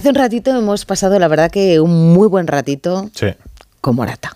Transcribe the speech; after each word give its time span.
Hace 0.00 0.08
un 0.08 0.14
ratito 0.14 0.50
hemos 0.56 0.86
pasado, 0.86 1.18
la 1.18 1.28
verdad 1.28 1.50
que 1.50 1.78
un 1.78 2.14
muy 2.14 2.26
buen 2.26 2.46
ratito 2.46 3.10
Sí. 3.12 3.26
con 3.82 3.96
Morata. 3.96 4.34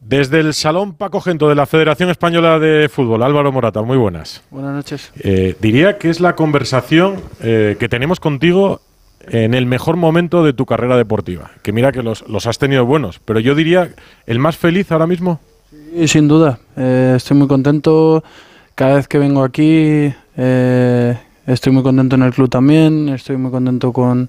Desde 0.00 0.40
el 0.40 0.52
Salón 0.52 0.92
Paco 0.92 1.22
Gento 1.22 1.48
de 1.48 1.54
la 1.54 1.64
Federación 1.64 2.10
Española 2.10 2.58
de 2.58 2.90
Fútbol, 2.90 3.22
Álvaro 3.22 3.50
Morata, 3.52 3.80
muy 3.80 3.96
buenas. 3.96 4.42
Buenas 4.50 4.74
noches. 4.74 5.12
Eh, 5.20 5.56
diría 5.62 5.96
que 5.96 6.10
es 6.10 6.20
la 6.20 6.36
conversación 6.36 7.22
eh, 7.40 7.76
que 7.80 7.88
tenemos 7.88 8.20
contigo 8.20 8.82
en 9.26 9.54
el 9.54 9.64
mejor 9.64 9.96
momento 9.96 10.44
de 10.44 10.52
tu 10.52 10.66
carrera 10.66 10.98
deportiva. 10.98 11.52
Que 11.62 11.72
mira 11.72 11.90
que 11.90 12.02
los, 12.02 12.28
los 12.28 12.46
has 12.46 12.58
tenido 12.58 12.84
buenos, 12.84 13.18
pero 13.24 13.40
yo 13.40 13.54
diría 13.54 13.94
el 14.26 14.38
más 14.38 14.58
feliz 14.58 14.92
ahora 14.92 15.06
mismo. 15.06 15.40
Y 15.94 16.06
sin 16.06 16.28
duda, 16.28 16.58
eh, 16.76 17.14
estoy 17.16 17.34
muy 17.38 17.48
contento. 17.48 18.22
Cada 18.74 18.96
vez 18.96 19.08
que 19.08 19.16
vengo 19.18 19.42
aquí, 19.42 20.12
eh, 20.36 21.18
estoy 21.46 21.72
muy 21.72 21.82
contento 21.82 22.14
en 22.16 22.22
el 22.24 22.34
club 22.34 22.50
también. 22.50 23.08
Estoy 23.08 23.38
muy 23.38 23.50
contento 23.50 23.90
con, 23.94 24.28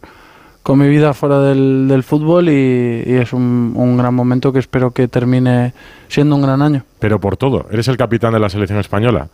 con 0.68 0.80
mi 0.80 0.90
vida 0.90 1.14
fuera 1.14 1.40
del, 1.40 1.88
del 1.88 2.04
fútbol 2.04 2.50
y, 2.50 3.02
y 3.06 3.14
es 3.14 3.32
un, 3.32 3.72
un 3.74 3.96
gran 3.96 4.14
momento 4.14 4.52
que 4.52 4.60
espero 4.60 4.92
que 4.92 5.08
termine 5.08 5.72
siendo 6.10 6.36
un 6.36 6.42
gran 6.42 6.62
año. 6.62 6.84
Pero 7.00 7.22
por 7.22 7.38
todo, 7.38 7.68
eres 7.72 7.88
el 7.88 7.96
capitán 7.96 8.34
de 8.34 8.40
la 8.42 8.50
selección 8.50 8.78
española. 8.78 9.30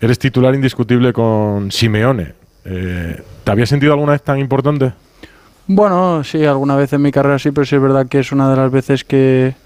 Eres 0.00 0.20
titular 0.20 0.54
indiscutible 0.54 1.12
con 1.12 1.72
Simeone. 1.72 2.34
Eh, 2.64 3.20
¿Te 3.42 3.50
habías 3.50 3.68
sentido 3.68 3.94
alguna 3.94 4.12
vez 4.12 4.22
tan 4.22 4.38
importante? 4.38 4.92
Bueno, 5.66 6.22
sí, 6.22 6.44
alguna 6.44 6.76
vez 6.76 6.92
en 6.92 7.02
mi 7.02 7.10
carrera 7.10 7.40
sí, 7.40 7.50
pero 7.50 7.64
sí 7.64 7.74
es 7.74 7.82
verdad 7.82 8.06
que 8.06 8.20
es 8.20 8.30
una 8.30 8.48
de 8.48 8.56
las 8.56 8.70
veces 8.70 9.02
que, 9.02 9.56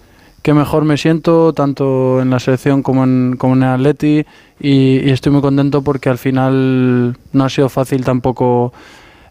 que 0.40 0.54
mejor 0.54 0.86
me 0.86 0.96
siento, 0.96 1.52
tanto 1.52 2.22
en 2.22 2.30
la 2.30 2.40
selección 2.40 2.82
como 2.82 3.04
en, 3.04 3.36
como 3.36 3.56
en 3.56 3.64
el 3.64 3.68
Atleti, 3.68 4.24
y, 4.58 5.00
y 5.06 5.10
estoy 5.10 5.32
muy 5.32 5.42
contento 5.42 5.82
porque 5.82 6.08
al 6.08 6.16
final 6.16 7.14
no 7.34 7.44
ha 7.44 7.50
sido 7.50 7.68
fácil 7.68 8.06
tampoco. 8.06 8.72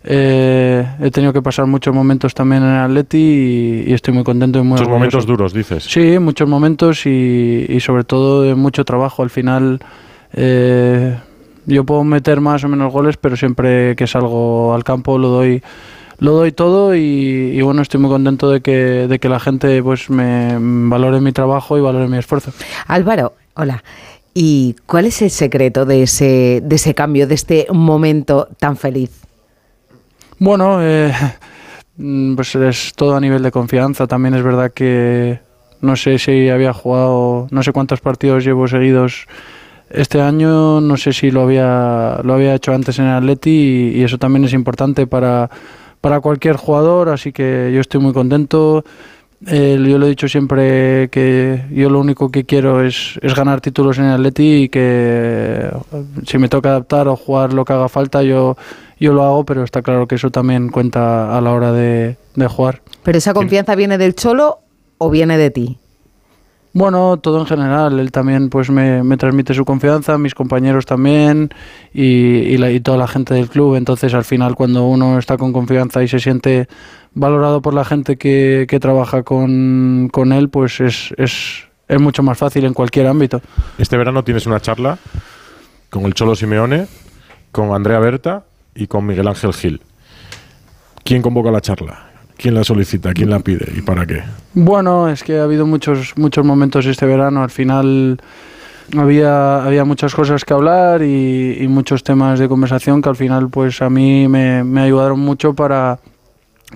Eh, 0.04 0.86
he 1.02 1.12
tenido 1.12 1.34
que 1.34 1.42
pasar 1.42 1.66
muchos 1.66 1.94
momentos 1.94 2.34
también 2.34 2.64
en 2.64 2.70
el 2.70 2.78
Atleti 2.80 3.18
y, 3.18 3.84
y 3.92 3.94
estoy 3.94 4.14
muy 4.14 4.24
contento 4.24 4.60
y 4.60 4.62
muy 4.62 4.72
Muchos 4.72 4.82
orgulloso. 4.88 4.98
momentos 5.00 5.26
duros, 5.26 5.54
dices. 5.54 5.84
Sí, 5.84 6.20
muchos 6.20 6.48
momentos 6.48 7.06
y, 7.06 7.66
y 7.68 7.80
sobre 7.82 8.04
todo 8.04 8.44
de 8.44 8.56
mucho 8.56 8.86
trabajo. 8.86 9.24
Al 9.24 9.30
final 9.30 9.80
eh, 10.34 11.18
yo 11.66 11.84
puedo 11.84 12.04
meter 12.04 12.40
más 12.42 12.64
o 12.64 12.70
menos 12.70 12.92
goles, 12.94 13.18
pero 13.18 13.36
siempre 13.36 13.96
que 13.96 14.08
salgo 14.08 14.74
al 14.74 14.84
campo 14.84 15.18
lo 15.18 15.30
doy 15.30 15.62
lo 16.20 16.34
doy 16.34 16.52
todo 16.52 16.96
y, 16.96 17.00
y 17.02 17.62
bueno, 17.62 17.82
estoy 17.82 18.02
muy 18.02 18.10
contento 18.10 18.50
de 18.50 18.60
que, 18.60 19.08
de 19.08 19.20
que 19.20 19.30
la 19.30 19.40
gente 19.40 19.82
pues 19.82 20.10
me 20.10 20.58
valore 20.90 21.22
mi 21.22 21.32
trabajo 21.32 21.78
y 21.78 21.82
valore 21.82 22.10
mi 22.10 22.18
esfuerzo. 22.18 22.52
Álvaro, 22.88 23.34
hola. 23.56 23.84
¿Y 24.34 24.76
cuál 24.86 25.06
es 25.06 25.22
el 25.22 25.30
secreto 25.30 25.86
de 25.86 26.04
ese, 26.04 26.62
de 26.64 26.76
ese 26.76 26.94
cambio, 26.94 27.26
de 27.26 27.36
este 27.36 27.68
momento 27.72 28.50
tan 28.60 28.76
feliz? 28.76 29.12
Bueno, 30.40 30.82
eh, 30.82 31.14
mm, 31.98 32.36
pues 32.36 32.56
es 32.56 32.94
todo 32.96 33.16
a 33.16 33.20
nivel 33.20 33.44
de 33.44 33.52
confianza. 33.52 34.08
También 34.08 34.34
es 34.36 34.42
verdad 34.44 34.72
que 34.72 35.40
no 35.82 35.96
sé 35.96 36.18
si 36.18 36.50
había 36.50 36.74
jugado, 36.74 37.48
no 37.52 37.62
sé 37.62 37.74
cuántos 37.74 38.00
partidos 38.00 38.46
llevo 38.46 38.68
seguidos 38.68 39.28
este 39.90 40.22
año, 40.22 40.82
no 40.82 40.98
sé 40.98 41.14
si 41.14 41.32
lo 41.32 41.42
había, 41.42 42.22
lo 42.24 42.34
había 42.34 42.56
hecho 42.56 42.74
antes 42.74 43.00
en 43.00 43.06
el 43.06 43.16
Atleti 43.16 43.94
y, 43.96 44.04
eso 44.04 44.18
también 44.18 44.46
es 44.46 44.54
importante 44.54 45.08
para, 45.08 45.50
para 46.00 46.20
cualquier 46.22 46.58
jugador, 46.58 47.10
así 47.10 47.32
que 47.34 47.72
yo 47.74 47.82
estoy 47.82 48.00
muy 48.00 48.14
contento. 48.14 48.84
Yo 49.42 49.98
lo 49.98 50.06
he 50.06 50.10
dicho 50.10 50.28
siempre 50.28 51.08
que 51.10 51.64
yo 51.72 51.90
lo 51.90 52.02
único 52.02 52.30
que 52.30 52.44
quiero 52.44 52.84
es, 52.84 53.18
es 53.22 53.34
ganar 53.34 53.62
títulos 53.62 53.98
en 53.98 54.06
el 54.06 54.16
Atleti 54.16 54.64
y 54.64 54.70
que 54.70 55.70
si 56.28 56.38
me 56.38 56.50
toca 56.50 56.70
adaptar 56.70 57.08
o 57.08 57.16
jugar 57.16 57.54
lo 57.54 57.64
que 57.64 57.72
haga 57.72 57.88
falta, 57.88 58.22
yo, 58.22 58.58
yo 59.00 59.14
lo 59.14 59.24
hago, 59.24 59.46
pero 59.46 59.64
está 59.64 59.82
claro 59.82 60.08
que 60.08 60.16
eso 60.16 60.30
también 60.32 60.70
cuenta 60.70 61.38
a 61.38 61.42
la 61.42 61.52
hora 61.52 61.72
de, 61.72 62.18
de 62.36 62.48
jugar. 62.48 62.82
¿Pero 63.04 63.18
esa 63.18 63.34
confianza 63.34 63.76
viene 63.76 63.98
del 63.98 64.16
Cholo 64.16 64.60
o 64.98 65.10
viene 65.10 65.38
de 65.38 65.50
ti? 65.52 65.78
Bueno, 66.72 67.18
todo 67.18 67.40
en 67.40 67.48
general. 67.48 68.00
Él 68.00 68.12
también 68.12 68.50
pues 68.50 68.70
me, 68.70 69.02
me 69.04 69.18
transmite 69.18 69.54
su 69.56 69.66
confianza, 69.66 70.18
mis 70.20 70.36
compañeros 70.36 70.86
también 70.86 71.50
y, 71.94 72.04
y, 72.04 72.58
la- 72.58 72.72
y 72.72 72.80
toda 72.80 72.98
la 72.98 73.08
gente 73.08 73.34
del 73.34 73.50
club. 73.50 73.76
Entonces 73.76 74.14
al 74.14 74.24
final 74.24 74.56
cuando 74.56 74.86
uno 74.86 75.18
está 75.18 75.38
con 75.38 75.52
confianza 75.52 76.04
y 76.04 76.08
se 76.08 76.20
siente 76.20 76.68
valorado 77.16 77.62
por 77.64 77.74
la 77.74 77.86
gente 77.86 78.18
que, 78.18 78.68
que 78.70 78.80
trabaja 78.80 79.24
con, 79.24 80.10
con 80.12 80.32
él, 80.32 80.50
pues 80.50 80.80
es, 80.80 81.12
es, 81.18 81.64
es 81.88 82.00
mucho 82.00 82.22
más 82.22 82.38
fácil 82.38 82.66
en 82.66 82.74
cualquier 82.76 83.08
ámbito. 83.08 83.42
Este 83.80 83.98
verano 83.98 84.24
tienes 84.24 84.46
una 84.46 84.60
charla 84.60 85.00
con 85.90 86.04
el 86.06 86.14
Cholo 86.14 86.36
Simeone, 86.36 86.86
con 87.52 87.74
Andrea 87.74 87.98
Berta 87.98 88.44
y 88.76 88.88
con 88.88 89.06
Miguel 89.06 89.28
Ángel 89.28 89.54
Gil. 89.54 89.82
¿Quién 91.04 91.22
convoca 91.22 91.52
la 91.52 91.62
charla? 91.62 92.10
¿Quién 92.38 92.54
la 92.54 92.64
solicita? 92.64 93.14
¿Quién 93.14 93.30
la 93.30 93.40
pide? 93.40 93.66
¿Y 93.76 93.82
para 93.82 94.06
qué? 94.06 94.24
Bueno, 94.54 95.10
es 95.10 95.24
que 95.24 95.40
ha 95.40 95.44
habido 95.44 95.66
muchos, 95.66 96.14
muchos 96.16 96.46
momentos 96.46 96.86
este 96.86 97.06
verano. 97.06 97.44
Al 97.44 97.50
final 97.50 98.22
había, 98.98 99.64
había 99.64 99.84
muchas 99.84 100.16
cosas 100.16 100.46
que 100.46 100.54
hablar 100.54 101.04
y, 101.04 101.66
muchos 101.68 102.04
temas 102.04 102.40
de 102.40 102.48
conversación 102.48 103.02
que 103.02 103.10
al 103.10 103.16
final 103.16 103.50
pues 103.50 103.82
a 103.82 103.90
mí 103.90 104.28
me, 104.28 104.64
me 104.64 104.82
ayudaron 104.82 105.20
mucho 105.20 105.54
para, 105.54 106.00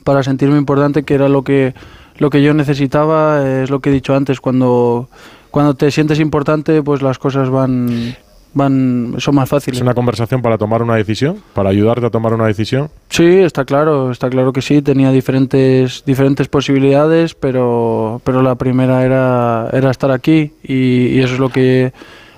para 0.04 0.22
sentirme 0.22 0.58
importante, 0.58 1.04
que 1.04 1.14
era 1.14 1.30
lo 1.30 1.44
que, 1.44 1.74
lo 2.18 2.30
que 2.30 2.44
yo 2.44 2.54
necesitaba. 2.54 3.62
Es 3.62 3.70
lo 3.70 3.80
que 3.80 3.90
he 3.90 3.94
dicho 3.94 4.16
antes, 4.16 4.42
cuando, 4.42 5.08
cuando 5.50 5.76
te 5.76 5.92
sientes 5.92 6.20
importante 6.20 6.84
pues 6.84 7.02
las 7.02 7.20
cosas 7.20 7.50
van, 7.50 8.16
van 8.54 9.16
son 9.18 9.36
más 9.36 9.50
fáciles. 9.50 9.78
¿Es 9.78 9.82
una 9.82 9.94
conversación 9.94 10.42
para 10.42 10.58
tomar 10.58 10.82
una 10.82 10.96
decisión? 10.96 11.38
¿Para 11.54 11.70
ayudarte 11.70 12.06
a 12.06 12.10
tomar 12.10 12.34
una 12.34 12.46
decisión? 12.48 12.90
Sí, 13.10 13.26
está 13.40 13.66
claro, 13.66 14.12
está 14.12 14.30
claro 14.30 14.54
que 14.54 14.62
sí, 14.62 14.82
tenía 14.82 15.12
diferentes, 15.12 16.04
diferentes 16.06 16.48
posibilidades, 16.48 17.36
pero, 17.36 18.22
pero 18.24 18.42
la 18.42 18.56
primera 18.56 19.04
era, 19.04 19.70
era 19.74 19.92
estar 19.92 20.12
aquí 20.12 20.54
y, 20.64 21.08
y 21.08 21.20
eso 21.22 21.34
es 21.36 21.40
lo 21.40 21.50
que, 21.50 21.94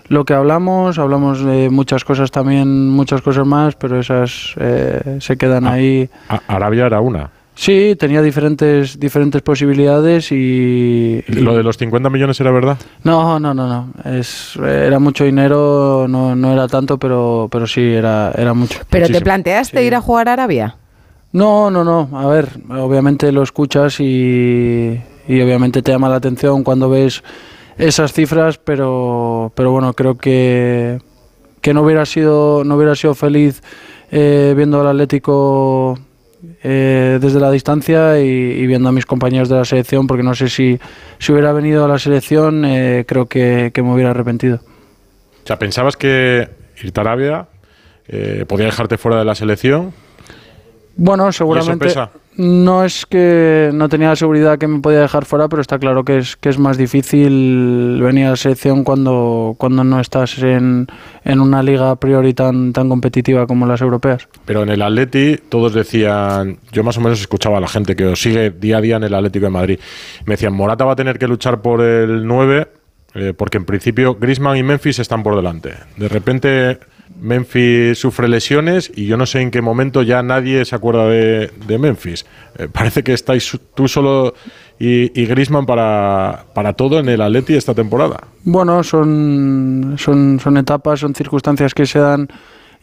lo 0.08 0.24
que 0.26 0.34
hablamos, 0.34 1.00
hablamos 1.00 1.44
de 1.44 1.70
muchas 1.70 2.04
cosas 2.06 2.32
también, 2.32 2.90
muchas 2.90 3.22
cosas 3.22 3.46
más, 3.46 3.76
pero 3.76 4.00
esas 4.00 4.54
eh, 4.60 5.18
se 5.20 5.38
quedan 5.38 5.68
Ah. 5.68 5.72
ahí. 5.74 6.10
A- 6.30 6.42
Arabia 6.48 6.86
era 6.86 7.02
una. 7.02 7.30
Sí, 7.58 7.96
tenía 7.98 8.22
diferentes, 8.22 9.00
diferentes 9.00 9.42
posibilidades 9.42 10.32
y... 10.32 11.24
y- 11.26 11.32
¿Lo 11.36 11.56
de 11.56 11.64
los 11.64 11.78
50 11.78 12.10
millones 12.10 12.40
era 12.42 12.52
verdad? 12.52 12.78
No, 13.04 13.40
no, 13.40 13.54
no, 13.54 13.68
no, 13.68 13.90
es, 14.12 14.58
era 14.58 15.00
mucho 15.00 15.24
dinero, 15.24 16.06
no, 16.10 16.36
no 16.36 16.52
era 16.52 16.68
tanto, 16.68 16.98
pero, 17.00 17.48
pero 17.50 17.66
sí, 17.66 17.82
era, 17.82 18.32
era 18.38 18.54
mucho. 18.54 18.80
¿Pero 18.90 19.08
te 19.08 19.22
planteaste 19.22 19.80
Sí. 19.80 19.86
ir 19.86 19.96
a 19.96 20.02
jugar 20.02 20.28
a 20.28 20.34
Arabia? 20.34 20.76
No, 21.32 21.72
no, 21.72 21.84
no. 21.86 22.10
A 22.18 22.28
ver, 22.28 22.50
obviamente 22.70 23.32
lo 23.32 23.42
escuchas 23.44 24.00
y, 24.02 25.00
y 25.28 25.42
obviamente 25.42 25.82
te 25.82 25.92
llama 25.94 26.10
la 26.10 26.16
atención 26.18 26.64
cuando 26.64 26.90
ves 26.90 27.24
esas 27.78 28.12
cifras, 28.14 28.58
pero, 28.58 29.52
pero 29.56 29.72
bueno, 29.72 29.94
creo 29.94 30.18
que, 30.18 31.00
que 31.62 31.74
no 31.74 31.84
hubiera 31.84 32.06
sido, 32.06 32.64
no 32.66 32.76
hubiera 32.76 32.96
sido 32.96 33.16
feliz 33.16 33.62
eh, 34.12 34.54
viendo 34.58 34.80
al 34.82 34.88
Atlético 34.88 35.98
eh, 36.68 37.20
desde 37.22 37.40
la 37.40 37.52
distancia 37.52 38.20
y, 38.20 38.26
y 38.26 38.66
viendo 38.66 38.90
a 38.90 38.92
mis 38.92 39.06
compañeros 39.06 39.50
de 39.50 39.56
la 39.56 39.66
selección, 39.66 40.08
porque 40.08 40.24
no 40.24 40.34
sé 40.34 40.50
si, 40.50 40.80
si 41.20 41.32
hubiera 41.32 41.54
venido 41.54 41.86
a 41.86 41.88
la 41.88 42.00
selección, 42.00 42.66
eh, 42.66 43.06
creo 43.08 43.28
que, 43.28 43.70
que 43.72 43.84
me 43.84 43.94
hubiera 43.94 44.10
arrepentido. 44.10 44.62
O 45.44 45.48
sea, 45.48 45.60
¿pensabas 45.60 45.96
que 45.96 46.50
irte 46.82 47.00
a 47.00 47.04
Arabia 47.04 47.48
eh, 48.08 48.46
podía 48.48 48.66
dejarte 48.66 48.98
fuera 48.98 49.20
de 49.20 49.26
la 49.26 49.36
selección? 49.36 49.94
Bueno, 50.96 51.32
seguramente 51.32 51.86
pesa? 51.86 52.10
No 52.38 52.84
es 52.84 53.06
que 53.06 53.70
no 53.74 53.90
tenía 53.90 54.10
la 54.10 54.16
seguridad 54.16 54.58
que 54.58 54.68
me 54.68 54.80
podía 54.80 55.02
dejar 55.02 55.26
fuera, 55.26 55.48
pero 55.48 55.62
está 55.62 55.80
claro 55.80 56.04
que 56.04 56.18
es 56.18 56.36
que 56.36 56.50
es 56.50 56.58
más 56.58 56.78
difícil 56.78 58.00
venir 58.02 58.28
a 58.28 58.32
la 58.32 58.36
selección 58.36 58.84
cuando, 58.84 59.56
cuando 59.58 59.84
no 59.84 60.00
estás 60.00 60.38
en, 60.40 60.88
en 61.24 61.40
una 61.40 61.64
liga 61.64 61.92
a 61.92 61.96
priori 61.96 62.34
tan, 62.34 62.74
tan 62.74 62.90
competitiva 62.90 63.48
como 63.48 63.66
las 63.66 63.82
europeas. 63.82 64.28
Pero 64.46 64.64
en 64.64 64.70
el 64.70 64.82
Atleti 64.82 65.38
todos 65.50 65.74
decían, 65.74 66.58
yo 66.72 66.84
más 66.84 66.98
o 66.98 67.02
menos 67.02 67.22
escuchaba 67.22 67.58
a 67.58 67.62
la 67.62 67.68
gente 67.68 67.96
que 67.96 68.06
os 68.06 68.22
sigue 68.22 68.52
día 68.52 68.78
a 68.78 68.82
día 68.82 68.98
en 68.98 69.04
el 69.04 69.14
Atlético 69.14 69.46
de 69.46 69.52
Madrid. 69.52 69.80
Me 70.26 70.34
decían, 70.34 70.54
Morata 70.54 70.86
va 70.86 70.94
a 70.94 70.98
tener 70.98 71.18
que 71.18 71.28
luchar 71.28 71.62
por 71.62 71.82
el 71.82 72.26
9 72.28 72.68
eh, 73.16 73.34
porque 73.36 73.58
en 73.58 73.66
principio 73.66 74.16
Griezmann 74.16 74.58
y 74.58 74.64
Memphis 74.64 75.00
están 75.00 75.24
por 75.24 75.38
delante. 75.38 75.74
De 75.96 76.10
repente 76.10 76.80
Memphis 77.20 77.98
sufre 77.98 78.28
lesiones 78.28 78.92
y 78.94 79.06
yo 79.06 79.18
no 79.18 79.26
sé 79.26 79.42
en 79.42 79.52
qué 79.52 79.62
momento 79.62 80.02
ya 80.02 80.22
nadie 80.24 80.66
se 80.66 80.76
acuerda 80.76 81.08
de, 81.08 81.78
Memphis. 81.80 82.26
Eh, 82.58 82.68
parece 82.72 83.04
que 83.04 83.14
estáis 83.14 83.58
tú 83.74 83.88
solo 83.88 84.34
y, 84.80 85.20
y 85.20 85.26
Griezmann 85.26 85.66
para, 85.66 86.46
para 86.54 86.74
todo 86.74 87.00
en 87.00 87.10
el 87.10 87.22
Atleti 87.22 87.56
esta 87.56 87.74
temporada. 87.74 88.22
Bueno, 88.44 88.84
son, 88.84 89.96
son, 89.98 90.40
son 90.40 90.58
etapas, 90.58 91.00
son 91.00 91.16
circunstancias 91.16 91.74
que 91.74 91.86
se 91.86 92.00
dan 92.00 92.28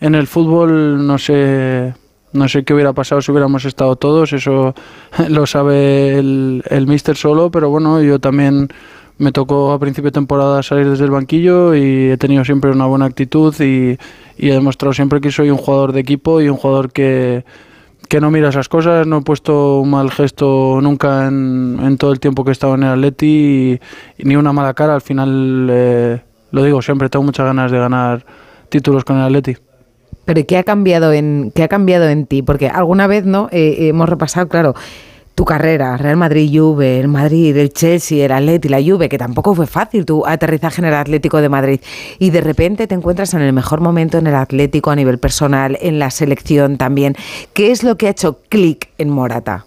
en 0.00 0.14
el 0.14 0.26
fútbol. 0.26 1.06
No 1.06 1.19
sé, 1.19 1.94
no 2.32 2.49
sé 2.49 2.64
qué 2.64 2.75
hubiera 2.75 2.93
pasado 2.93 3.20
si 3.20 3.31
hubiéramos 3.31 3.64
estado 3.64 3.96
todos, 3.96 4.32
eso 4.32 4.75
lo 5.29 5.46
sabe 5.46 6.19
el, 6.19 6.62
el 6.69 6.87
míster 6.87 7.17
solo, 7.17 7.50
pero 7.50 7.70
bueno, 7.70 8.00
yo 8.02 8.19
también 8.19 8.69
me 9.18 9.32
tocó 9.32 9.72
a 9.72 9.78
principio 9.78 10.10
de 10.10 10.14
temporada 10.14 10.62
salir 10.62 10.88
desde 10.88 11.04
el 11.04 11.10
banquillo 11.10 11.74
y 11.74 12.10
he 12.10 12.16
tenido 12.16 12.44
siempre 12.44 12.70
una 12.70 12.86
buena 12.86 13.06
actitud 13.06 13.54
y, 13.60 13.98
he 14.38 14.52
demostrado 14.52 14.92
siempre 14.92 15.20
que 15.20 15.30
soy 15.30 15.50
un 15.50 15.58
jugador 15.58 15.92
de 15.92 16.00
equipo 16.00 16.40
y 16.40 16.48
un 16.48 16.56
jugador 16.56 16.90
que, 16.90 17.44
que 18.08 18.20
no 18.20 18.30
mira 18.30 18.48
esas 18.48 18.68
cosas, 18.68 19.06
no 19.06 19.18
he 19.18 19.22
puesto 19.22 19.80
un 19.80 19.90
mal 19.90 20.10
gesto 20.10 20.80
nunca 20.82 21.28
en, 21.28 21.96
todo 21.98 22.12
el 22.12 22.18
tiempo 22.18 22.42
que 22.42 22.50
he 22.50 22.52
estado 22.52 22.74
en 22.74 22.82
el 22.82 22.90
Atleti 22.90 23.78
ni 24.18 24.36
una 24.36 24.52
mala 24.52 24.74
cara. 24.74 24.94
Al 24.94 25.00
final, 25.00 25.68
eh, 25.70 26.20
lo 26.50 26.64
digo 26.64 26.82
siempre, 26.82 27.08
tengo 27.08 27.24
muchas 27.24 27.46
ganas 27.46 27.70
de 27.70 27.78
ganar 27.78 28.24
títulos 28.68 29.04
con 29.04 29.18
el 29.18 29.24
Atleti. 29.24 29.56
Pero 30.24 30.46
¿qué 30.46 30.58
ha 30.58 30.64
cambiado 30.64 31.12
en, 31.12 31.52
qué 31.54 31.62
ha 31.62 31.68
cambiado 31.68 32.08
en 32.08 32.26
ti? 32.26 32.42
Porque 32.42 32.68
alguna 32.68 33.06
vez 33.06 33.24
no 33.24 33.48
eh, 33.52 33.88
hemos 33.88 34.08
repasado, 34.08 34.48
claro, 34.48 34.74
tu 35.34 35.44
carrera, 35.44 35.96
Real 35.96 36.17
Madrid, 36.17 36.50
Juve, 36.52 37.00
el 37.00 37.08
Madrid, 37.08 37.56
el 37.56 37.73
Chelsea, 37.73 38.25
el 38.25 38.32
Atleti, 38.32 38.69
la 38.69 38.82
Juve, 38.82 39.08
que 39.08 39.19
tampoco 39.19 39.55
fue 39.55 39.67
fácil 39.67 40.05
tu 40.05 40.26
aterrizaje 40.26 40.82
en 40.82 40.88
el 40.88 40.94
Atlético 40.94 41.40
de 41.40 41.49
Madrid. 41.49 41.81
Y 42.19 42.31
de 42.31 42.40
repente 42.40 42.87
te 42.87 42.94
encuentras 42.94 43.32
en 43.34 43.40
el 43.40 43.52
mejor 43.52 43.81
momento 43.81 44.19
en 44.19 44.26
el 44.26 44.34
Atlético 44.34 44.90
a 44.90 44.96
nivel 44.96 45.19
personal, 45.19 45.79
en 45.81 45.99
la 45.99 46.11
selección 46.11 46.76
también. 46.76 47.17
¿Qué 47.55 47.70
es 47.70 47.82
lo 47.82 47.96
que 47.96 48.08
ha 48.08 48.11
hecho 48.11 48.40
clic 48.49 48.90
en 48.99 49.11
Morata? 49.11 49.64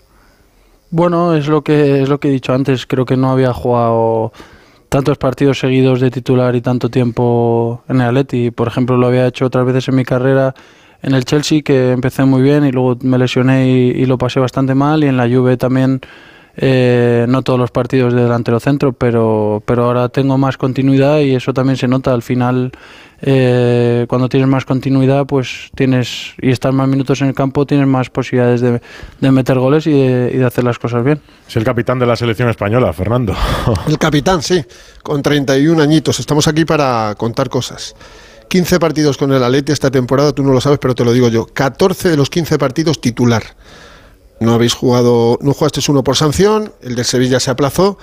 Bueno, 0.92 1.34
es 1.36 1.48
lo 1.48 1.64
que 1.64 2.04
es 2.04 2.10
lo 2.10 2.20
que 2.20 2.28
he 2.28 2.32
dicho 2.32 2.54
antes. 2.54 2.86
Creo 2.86 3.06
que 3.06 3.18
no 3.18 3.32
había 3.32 3.54
jugado 3.54 4.32
tantos 4.90 5.18
partidos 5.18 5.60
seguidos 5.60 6.00
de 6.00 6.12
titular 6.12 6.56
y 6.56 6.62
tanto 6.62 6.90
tiempo 6.90 7.82
en 7.90 7.98
el 7.98 8.08
Atleti. 8.08 8.52
Por 8.52 8.68
ejemplo, 8.68 8.96
lo 8.98 9.08
había 9.08 9.28
hecho 9.28 9.46
otras 9.46 9.66
veces 9.66 9.88
en 9.88 9.96
mi 9.96 10.06
carrera 10.06 10.54
en 11.06 11.14
el 11.14 11.24
Chelsea, 11.24 11.62
que 11.62 11.92
empecé 11.92 12.26
muy 12.26 12.42
bien 12.42 12.66
y 12.66 12.72
luego 12.72 12.98
me 13.04 13.20
lesioné 13.20 13.70
y, 13.70 14.06
lo 14.08 14.18
pasé 14.18 14.40
bastante 14.40 14.74
mal. 14.74 15.04
Y 15.04 15.08
en 15.08 15.18
la 15.18 15.30
Juve 15.30 15.56
también, 15.56 16.02
eh, 16.58 17.28
no 17.30 17.44
todos 17.44 17.60
los 17.60 17.70
partidos 17.70 18.12
de 18.16 18.24
delantero 18.24 18.60
centro, 18.60 18.92
pero, 18.92 19.62
pero 19.68 19.86
ahora 19.86 20.10
tengo 20.10 20.40
más 20.40 20.58
continuidad 20.58 21.20
y 21.20 21.36
eso 21.36 21.54
también 21.54 21.78
se 21.78 21.88
nota. 21.88 22.12
Al 22.12 22.24
final, 22.24 22.72
eh, 23.22 24.08
cuando 24.10 24.30
tienes 24.30 24.50
más 24.50 24.66
continuidad, 24.66 25.28
pues 25.28 25.70
tienes 25.76 26.34
y 26.42 26.50
estás 26.50 26.74
más 26.74 26.88
minutos 26.88 27.22
en 27.22 27.28
el 27.28 27.36
campo, 27.36 27.68
tienes 27.68 27.86
más 27.86 28.10
posibilidades 28.10 28.62
de, 28.62 28.82
de 29.22 29.32
meter 29.32 29.60
goles 29.60 29.86
y 29.86 29.92
de, 29.92 30.32
y 30.34 30.38
de, 30.38 30.46
hacer 30.46 30.64
las 30.64 30.80
cosas 30.80 31.04
bien. 31.04 31.22
Es 31.48 31.56
el 31.56 31.64
capitán 31.64 32.00
de 32.00 32.08
la 32.08 32.16
selección 32.16 32.50
española, 32.50 32.92
Fernando. 32.94 33.36
El 33.88 34.00
capitán, 34.00 34.42
sí, 34.42 34.60
con 35.04 35.22
31 35.22 35.84
añitos. 35.84 36.20
Estamos 36.20 36.48
aquí 36.48 36.66
para 36.66 37.14
contar 37.16 37.48
cosas. 37.48 37.94
15 38.48 38.80
partidos 38.80 39.18
con 39.18 39.32
el 39.32 39.44
Atleti 39.44 39.72
esta 39.72 39.92
temporada, 39.92 40.32
tú 40.32 40.44
no 40.44 40.52
lo 40.52 40.62
sabes, 40.62 40.80
pero 40.80 40.96
te 40.96 41.04
lo 41.04 41.14
digo 41.14 41.30
yo. 41.30 41.46
14 41.46 42.10
de 42.10 42.18
los 42.18 42.30
15 42.30 42.58
partidos 42.58 43.02
titular. 43.02 43.44
No 44.40 44.54
habéis 44.54 44.74
jugado, 44.74 45.38
no 45.42 45.54
jugaste 45.54 45.80
uno 45.90 46.04
por 46.04 46.16
sanción, 46.16 46.74
el 46.82 46.96
de 46.96 47.04
Sevilla 47.04 47.40
se 47.40 47.52
aplazó. 47.52 47.98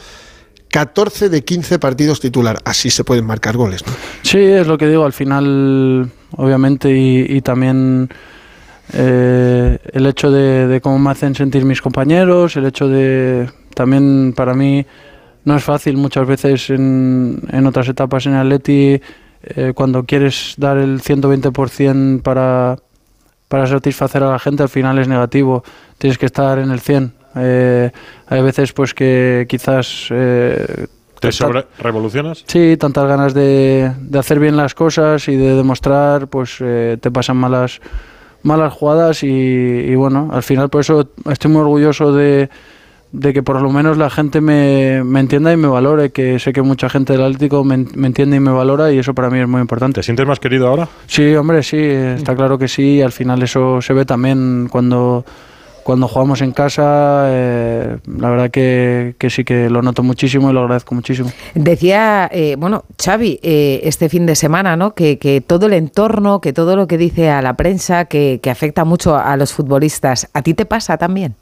14 0.71 1.29
de 1.29 1.45
15 1.45 1.79
partidos 1.79 2.21
titular. 2.21 2.59
Así 2.65 2.91
se 2.91 3.05
pueden 3.05 3.27
marcar 3.27 3.57
goles, 3.57 3.87
¿no? 3.87 3.93
Sí, 4.23 4.39
es 4.39 4.67
lo 4.67 4.79
que 4.79 4.89
digo. 4.89 5.05
Al 5.05 5.13
final, 5.13 6.11
obviamente, 6.37 6.91
y, 6.91 7.41
también 7.43 8.09
eh, 8.95 9.79
el 9.93 10.07
hecho 10.07 10.31
de, 10.31 10.81
cómo 10.83 10.99
me 10.99 11.11
hacen 11.11 11.35
sentir 11.35 11.67
mis 11.67 11.83
compañeros, 11.83 12.57
el 12.57 12.65
hecho 12.65 12.89
de 12.89 13.51
también 13.75 14.33
para 14.35 14.55
mí 14.55 14.85
no 15.45 15.57
es 15.57 15.63
fácil 15.63 15.97
muchas 15.99 16.27
veces 16.27 16.71
en, 16.71 17.43
en 17.51 17.67
otras 17.67 17.89
etapas 17.89 18.25
en 18.27 18.35
Atleti 18.35 19.01
eh, 19.43 19.73
cuando 19.75 20.05
quieres 20.05 20.55
dar 20.57 20.79
el 20.79 21.01
120% 21.01 22.23
para, 22.23 22.77
para 23.49 23.67
satisfacer 23.67 24.23
a 24.23 24.31
la 24.31 24.39
gente, 24.39 24.63
al 24.63 24.69
final 24.69 24.99
es 24.99 25.09
negativo. 25.09 25.65
Tienes 25.99 26.19
que 26.19 26.27
estar 26.27 26.59
en 26.59 26.71
el 26.71 26.81
100. 26.81 27.13
Eh, 27.37 27.91
hay 28.27 28.43
veces 28.43 28.73
pues 28.73 28.95
que 28.95 29.47
quizás... 29.49 30.09
Eh, 30.11 30.87
¿Te 31.21 31.31
sobre 31.31 31.67
revolucionas? 31.79 32.43
Sí, 32.47 32.77
tantas 32.77 33.07
ganas 33.07 33.33
de, 33.33 33.93
de, 34.01 34.19
hacer 34.19 34.41
bien 34.41 34.57
las 34.57 34.75
cosas 34.75 35.29
y 35.29 35.37
de 35.37 35.55
demostrar, 35.55 36.27
pues 36.27 36.57
eh, 36.61 36.99
te 37.01 37.13
pasan 37.13 37.37
malas 37.37 37.81
malas 38.43 38.73
jugadas 38.73 39.23
y, 39.23 39.29
y, 39.29 39.95
bueno, 39.95 40.31
al 40.33 40.43
final 40.43 40.69
por 40.69 40.81
eso 40.81 41.11
estoy 41.31 41.53
muy 41.53 41.61
orgulloso 41.61 42.13
de, 42.13 42.51
de 43.13 43.35
que 43.35 43.43
por 43.43 43.61
lo 43.61 43.71
menos 43.71 43.99
la 43.99 44.09
gente 44.11 44.41
me, 44.41 45.05
me, 45.05 45.21
entienda 45.21 45.53
y 45.53 45.57
me 45.57 45.69
valore, 45.69 46.11
que 46.11 46.39
sé 46.39 46.53
que 46.53 46.63
mucha 46.63 46.89
gente 46.89 47.13
del 47.13 47.23
Atlético 47.23 47.63
me, 47.63 47.77
me, 47.95 48.07
entiende 48.07 48.37
y 48.37 48.41
me 48.41 48.51
valora 48.51 48.91
y 48.91 48.99
eso 48.99 49.15
para 49.15 49.29
mí 49.29 49.39
es 49.39 49.47
muy 49.47 49.61
importante. 49.61 50.01
¿Te 50.01 50.03
sientes 50.03 50.27
más 50.27 50.41
querido 50.41 50.69
ahora? 50.69 50.89
Sí, 51.07 51.35
hombre, 51.35 51.63
sí, 51.63 51.79
está 51.79 52.35
claro 52.35 52.59
que 52.59 52.69
sí, 52.69 53.03
al 53.03 53.13
final 53.13 53.43
eso 53.43 53.83
se 53.83 53.93
ve 53.93 54.07
también 54.07 54.69
cuando, 54.71 55.27
cuando 55.83 56.09
jugamos 56.09 56.41
en 56.41 56.53
casa, 56.53 57.25
eh, 57.27 57.99
la 58.19 58.31
verdad 58.31 58.51
que, 58.51 59.15
que, 59.19 59.29
sí 59.29 59.45
que 59.45 59.69
lo 59.69 59.83
noto 59.83 60.03
muchísimo 60.03 60.51
y 60.51 60.55
lo 60.55 60.61
agradezco 60.61 60.95
muchísimo. 60.95 61.31
Decía, 61.55 62.31
eh, 62.33 62.57
bueno, 62.59 62.85
Xavi, 63.03 63.41
eh, 63.43 63.81
este 63.85 64.09
fin 64.09 64.25
de 64.25 64.37
semana, 64.37 64.77
¿no? 64.77 64.95
Que, 64.95 65.19
que, 65.19 65.43
todo 65.43 65.67
el 65.67 65.75
entorno, 65.75 66.41
que 66.41 66.55
todo 66.55 66.77
lo 66.77 66.87
que 66.87 66.97
dice 66.97 67.29
a 67.29 67.43
la 67.43 67.59
prensa, 67.59 68.07
que, 68.07 68.41
que 68.43 68.51
afecta 68.51 68.87
mucho 68.87 69.19
a 69.19 69.37
los 69.37 69.53
futbolistas, 69.53 70.31
¿a 70.33 70.41
ti 70.41 70.55
te 70.55 70.65
pasa 70.65 70.97
también? 70.97 71.35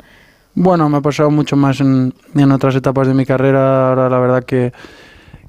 Bueno, 0.54 0.88
me 0.88 0.98
ha 0.98 1.00
pasado 1.00 1.30
mucho 1.30 1.56
más 1.56 1.80
en, 1.80 2.12
en 2.34 2.52
otras 2.52 2.74
etapas 2.74 3.06
de 3.06 3.14
mi 3.14 3.24
carrera. 3.24 3.90
Ahora 3.90 4.10
la 4.10 4.18
verdad 4.18 4.44
que, 4.44 4.72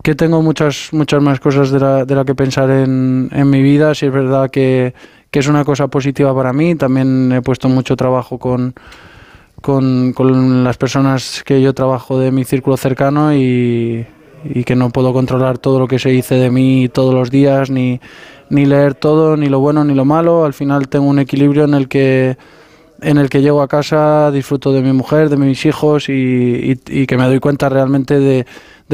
que 0.04 0.14
tengo 0.14 0.42
muchas, 0.42 0.90
muchas 0.92 1.22
más 1.22 1.40
cosas 1.40 1.72
de 1.72 1.80
la, 1.80 2.06
de 2.06 2.16
la 2.16 2.24
que 2.24 2.36
pensar 2.36 2.70
en, 2.70 3.30
en 3.32 3.50
mi 3.50 3.62
vida. 3.64 3.96
Si 3.96 4.06
es 4.06 4.12
verdad 4.12 4.52
que, 4.52 4.94
que, 5.32 5.40
es 5.40 5.48
una 5.48 5.66
cosa 5.66 5.88
positiva 5.88 6.36
para 6.36 6.54
mí. 6.54 6.76
También 6.76 7.32
he 7.32 7.42
puesto 7.42 7.68
mucho 7.68 7.96
trabajo 7.96 8.38
con, 8.38 8.76
con, 9.60 10.14
con 10.14 10.64
las 10.64 10.78
personas 10.78 11.44
que 11.44 11.62
yo 11.62 11.74
trabajo 11.74 12.20
de 12.20 12.32
mi 12.32 12.44
círculo 12.44 12.78
cercano 12.78 13.34
y, 13.34 14.06
y, 14.44 14.64
que 14.64 14.76
no 14.76 14.92
puedo 14.92 15.14
controlar 15.14 15.58
todo 15.58 15.80
lo 15.80 15.88
que 15.88 15.98
se 15.98 16.10
dice 16.10 16.36
de 16.36 16.52
mí 16.52 16.90
todos 16.90 17.16
los 17.16 17.32
días, 17.32 17.72
ni, 17.72 18.00
ni 18.52 18.68
leer 18.68 18.94
todo, 18.94 19.36
ni 19.36 19.50
lo 19.50 19.60
bueno 19.60 19.84
ni 19.84 19.96
lo 19.96 20.06
malo. 20.06 20.46
Al 20.46 20.54
final 20.54 20.90
tengo 20.90 21.08
un 21.08 21.18
equilibrio 21.18 21.64
en 21.64 21.74
el 21.74 21.88
que 21.88 22.38
en 23.02 23.18
el 23.18 23.30
que 23.30 23.42
llego 23.42 23.62
a 23.64 23.68
casa, 23.68 24.30
disfruto 24.32 24.72
de 24.72 24.82
mi 24.82 24.94
mujer, 24.94 25.30
de 25.30 25.38
mis 25.38 25.66
hijos 25.66 26.08
y, 26.08 26.76
que 26.78 27.18
me 27.18 27.26
doy 27.26 27.40
cuenta 27.40 27.68
realmente 27.68 28.20
de, 28.20 28.46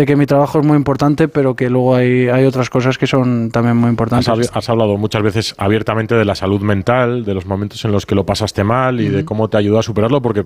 que 0.05 0.15
mi 0.15 0.25
trabajo 0.25 0.59
es 0.59 0.65
muy 0.65 0.77
importante, 0.77 1.27
pero 1.27 1.55
que 1.55 1.69
luego 1.69 1.95
hay, 1.95 2.29
hay 2.29 2.45
otras 2.45 2.69
cosas 2.69 2.97
que 2.97 3.05
son 3.05 3.51
también 3.51 3.75
muy 3.75 3.89
importantes. 3.89 4.49
Has, 4.53 4.69
hablado 4.69 4.95
muchas 4.97 5.21
veces 5.21 5.55
abiertamente 5.57 6.15
de 6.15 6.23
la 6.23 6.35
salud 6.35 6.61
mental, 6.61 7.25
de 7.25 7.33
los 7.33 7.45
momentos 7.45 7.83
en 7.83 7.91
los 7.91 8.05
que 8.05 8.15
lo 8.15 8.25
pasaste 8.25 8.63
mal 8.63 9.01
y 9.01 9.09
de 9.09 9.25
cómo 9.25 9.49
te 9.49 9.57
ayudó 9.57 9.79
a 9.79 9.83
superarlo, 9.83 10.21
porque 10.21 10.45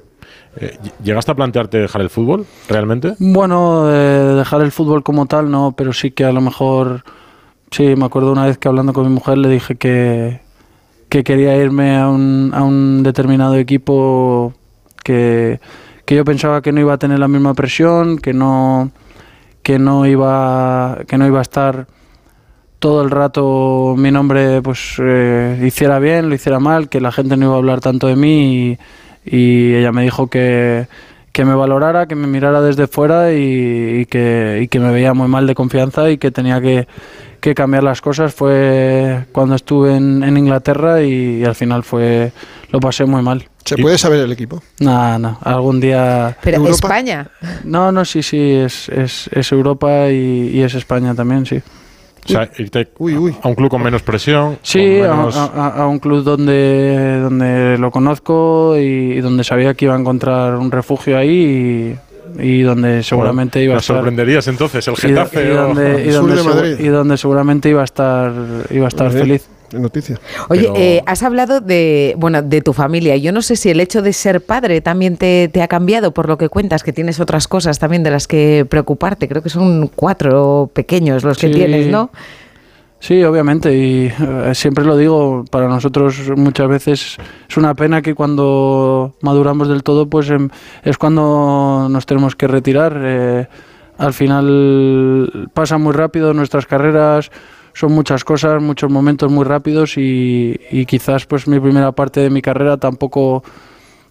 eh, 0.57 0.77
¿llegaste 1.03 1.31
a 1.31 1.35
plantearte 1.35 1.77
dejar 1.77 2.01
el 2.01 2.09
fútbol 2.09 2.47
realmente? 2.67 3.13
Bueno, 3.19 3.85
dejar 3.85 4.61
el 4.61 4.71
fútbol 4.71 5.03
como 5.03 5.27
tal 5.27 5.51
no, 5.51 5.75
pero 5.77 5.93
sí 5.93 6.11
que 6.11 6.25
a 6.25 6.31
lo 6.31 6.41
mejor, 6.41 7.03
sí, 7.69 7.95
me 7.95 8.05
acuerdo 8.05 8.31
una 8.31 8.47
vez 8.47 8.57
que 8.57 8.67
hablando 8.67 8.93
con 8.93 9.05
mi 9.05 9.13
mujer 9.13 9.37
le 9.37 9.49
dije 9.49 9.75
que 9.75 10.50
que 11.11 11.25
quería 11.25 11.57
irme 11.57 11.97
a 11.97 12.07
un, 12.07 12.51
a 12.53 12.63
un 12.63 13.03
determinado 13.03 13.57
equipo 13.57 14.53
que, 15.03 15.59
que, 16.05 16.15
yo 16.15 16.23
pensaba 16.23 16.61
que 16.61 16.71
no 16.71 16.79
iba 16.79 16.93
a 16.93 16.97
tener 16.97 17.19
la 17.19 17.27
misma 17.27 17.53
presión, 17.53 18.17
que 18.17 18.33
no, 18.33 18.91
que 19.61 19.77
no, 19.77 20.05
iba, 20.05 20.99
que 21.09 21.17
no 21.17 21.27
iba 21.27 21.39
a 21.39 21.41
estar 21.41 21.87
todo 22.79 23.03
el 23.03 23.11
rato 23.11 23.93
mi 23.97 24.09
nombre 24.09 24.61
pues 24.61 24.95
eh, 24.99 25.61
hiciera 25.65 25.99
bien, 25.99 26.29
lo 26.29 26.35
hiciera 26.35 26.61
mal, 26.61 26.87
que 26.87 27.01
la 27.01 27.11
gente 27.11 27.35
no 27.35 27.47
iba 27.47 27.55
a 27.55 27.57
hablar 27.57 27.81
tanto 27.81 28.07
de 28.07 28.15
mí 28.15 28.77
y, 29.25 29.73
ella 29.73 29.91
me 29.91 30.03
dijo 30.03 30.27
que, 30.27 30.87
que 31.33 31.43
me 31.43 31.55
valorara, 31.55 32.07
que 32.07 32.15
me 32.15 32.27
mirara 32.27 32.61
desde 32.61 32.87
fuera 32.87 33.33
y, 33.33 34.05
que, 34.05 34.61
y 34.63 34.69
que 34.69 34.79
me 34.79 34.93
veía 34.93 35.13
muy 35.13 35.27
mal 35.27 35.45
de 35.45 35.55
confianza 35.55 36.09
y 36.09 36.17
que 36.17 36.31
tenía 36.31 36.61
que, 36.61 36.87
que 37.41 37.55
cambiar 37.55 37.83
las 37.83 38.01
cosas 38.01 38.33
fue 38.33 39.25
cuando 39.31 39.55
estuve 39.55 39.95
en, 39.95 40.23
en 40.23 40.37
Inglaterra 40.37 41.01
y, 41.01 41.43
al 41.43 41.55
final 41.55 41.83
fue 41.83 42.31
lo 42.69 42.79
pasé 42.79 43.03
muy 43.03 43.21
mal. 43.21 43.49
¿Se 43.65 43.77
puede 43.77 43.97
saber 43.97 44.21
el 44.21 44.31
equipo? 44.31 44.61
No, 44.79 45.19
no, 45.19 45.37
algún 45.41 45.81
día... 45.81 46.37
¿Pero 46.41 46.65
España? 46.67 47.27
No, 47.63 47.91
no, 47.91 48.05
sí, 48.05 48.23
sí, 48.23 48.39
es, 48.39 48.89
es, 48.89 49.29
es 49.33 49.51
Europa 49.51 50.09
y, 50.09 50.51
y, 50.53 50.61
es 50.61 50.73
España 50.75 51.13
también, 51.13 51.45
sí. 51.45 51.61
O 52.25 52.27
sea, 52.27 52.49
irte 52.57 52.87
uy, 52.99 53.17
uy. 53.17 53.35
a 53.41 53.47
un 53.47 53.55
club 53.55 53.69
con 53.69 53.81
menos 53.81 54.03
presión. 54.03 54.59
Sí, 54.61 54.99
a, 54.99 55.11
a, 55.11 55.67
a, 55.81 55.87
un 55.87 55.97
club 55.97 56.23
donde, 56.23 57.19
donde 57.19 57.79
lo 57.79 57.89
conozco 57.89 58.77
y, 58.77 59.13
y 59.13 59.21
donde 59.21 59.43
sabía 59.43 59.73
que 59.73 59.85
iba 59.85 59.95
a 59.95 59.99
encontrar 59.99 60.55
un 60.55 60.71
refugio 60.71 61.17
ahí 61.17 61.97
y 62.39 62.61
donde 62.61 63.03
seguramente 63.03 63.61
iba 63.61 63.75
a 63.75 63.79
estar. 63.79 63.97
sorprenderías 63.97 64.47
entonces 64.47 64.87
el 64.87 64.95
Getafe 64.95 65.43
y, 65.43 65.47
y, 65.47 65.49
donde, 65.51 66.05
y, 66.05 66.09
donde, 66.11 66.77
y 66.79 66.87
donde, 66.87 67.17
seguramente 67.17 67.69
iba 67.69 67.81
a 67.81 67.85
estar 67.85 68.31
iba 68.69 68.85
a 68.85 68.87
estar 68.87 69.11
feliz. 69.11 69.47
Noticia. 69.73 70.19
Oye, 70.49 70.63
Pero... 70.63 70.75
eh, 70.75 71.01
has 71.05 71.23
hablado 71.23 71.61
de 71.61 72.13
bueno 72.17 72.41
de 72.41 72.61
tu 72.61 72.73
familia. 72.73 73.15
Yo 73.15 73.31
no 73.31 73.41
sé 73.41 73.55
si 73.55 73.69
el 73.69 73.79
hecho 73.79 74.01
de 74.01 74.11
ser 74.11 74.41
padre 74.41 74.81
también 74.81 75.15
te, 75.15 75.47
te, 75.47 75.61
ha 75.61 75.69
cambiado 75.69 76.13
por 76.13 76.27
lo 76.27 76.37
que 76.37 76.49
cuentas, 76.49 76.83
que 76.83 76.91
tienes 76.91 77.21
otras 77.21 77.47
cosas 77.47 77.79
también 77.79 78.03
de 78.03 78.11
las 78.11 78.27
que 78.27 78.65
preocuparte. 78.69 79.29
Creo 79.29 79.41
que 79.41 79.49
son 79.49 79.87
cuatro 79.87 80.69
pequeños 80.73 81.23
los 81.23 81.37
que 81.37 81.47
sí. 81.47 81.53
tienes, 81.53 81.87
¿no? 81.87 82.11
Sí, 83.01 83.23
obviamente, 83.23 83.75
y 83.75 84.05
eh, 84.05 84.51
siempre 84.53 84.85
lo 84.85 84.95
digo, 84.95 85.43
para 85.49 85.67
nosotros 85.67 86.21
muchas 86.37 86.67
veces 86.67 87.17
es 87.49 87.57
una 87.57 87.73
pena 87.73 88.03
que 88.03 88.13
cuando 88.13 89.15
maduramos 89.21 89.67
del 89.67 89.81
todo, 89.81 90.07
pues 90.07 90.29
eh, 90.29 90.37
es 90.83 90.99
cuando 90.99 91.87
nos 91.89 92.05
tenemos 92.05 92.35
que 92.35 92.47
retirar. 92.47 92.95
Eh, 93.03 93.47
al 93.97 94.13
final 94.13 95.49
pasa 95.51 95.79
muy 95.79 95.93
rápido 95.93 96.35
nuestras 96.35 96.67
carreras, 96.67 97.31
son 97.73 97.91
muchas 97.91 98.23
cosas, 98.23 98.61
muchos 98.61 98.91
momentos 98.91 99.31
muy 99.31 99.45
rápidos 99.45 99.97
y, 99.97 100.59
y, 100.69 100.85
quizás 100.85 101.25
pues 101.25 101.47
mi 101.47 101.59
primera 101.59 101.93
parte 101.93 102.19
de 102.19 102.29
mi 102.29 102.43
carrera 102.43 102.77
tampoco 102.77 103.43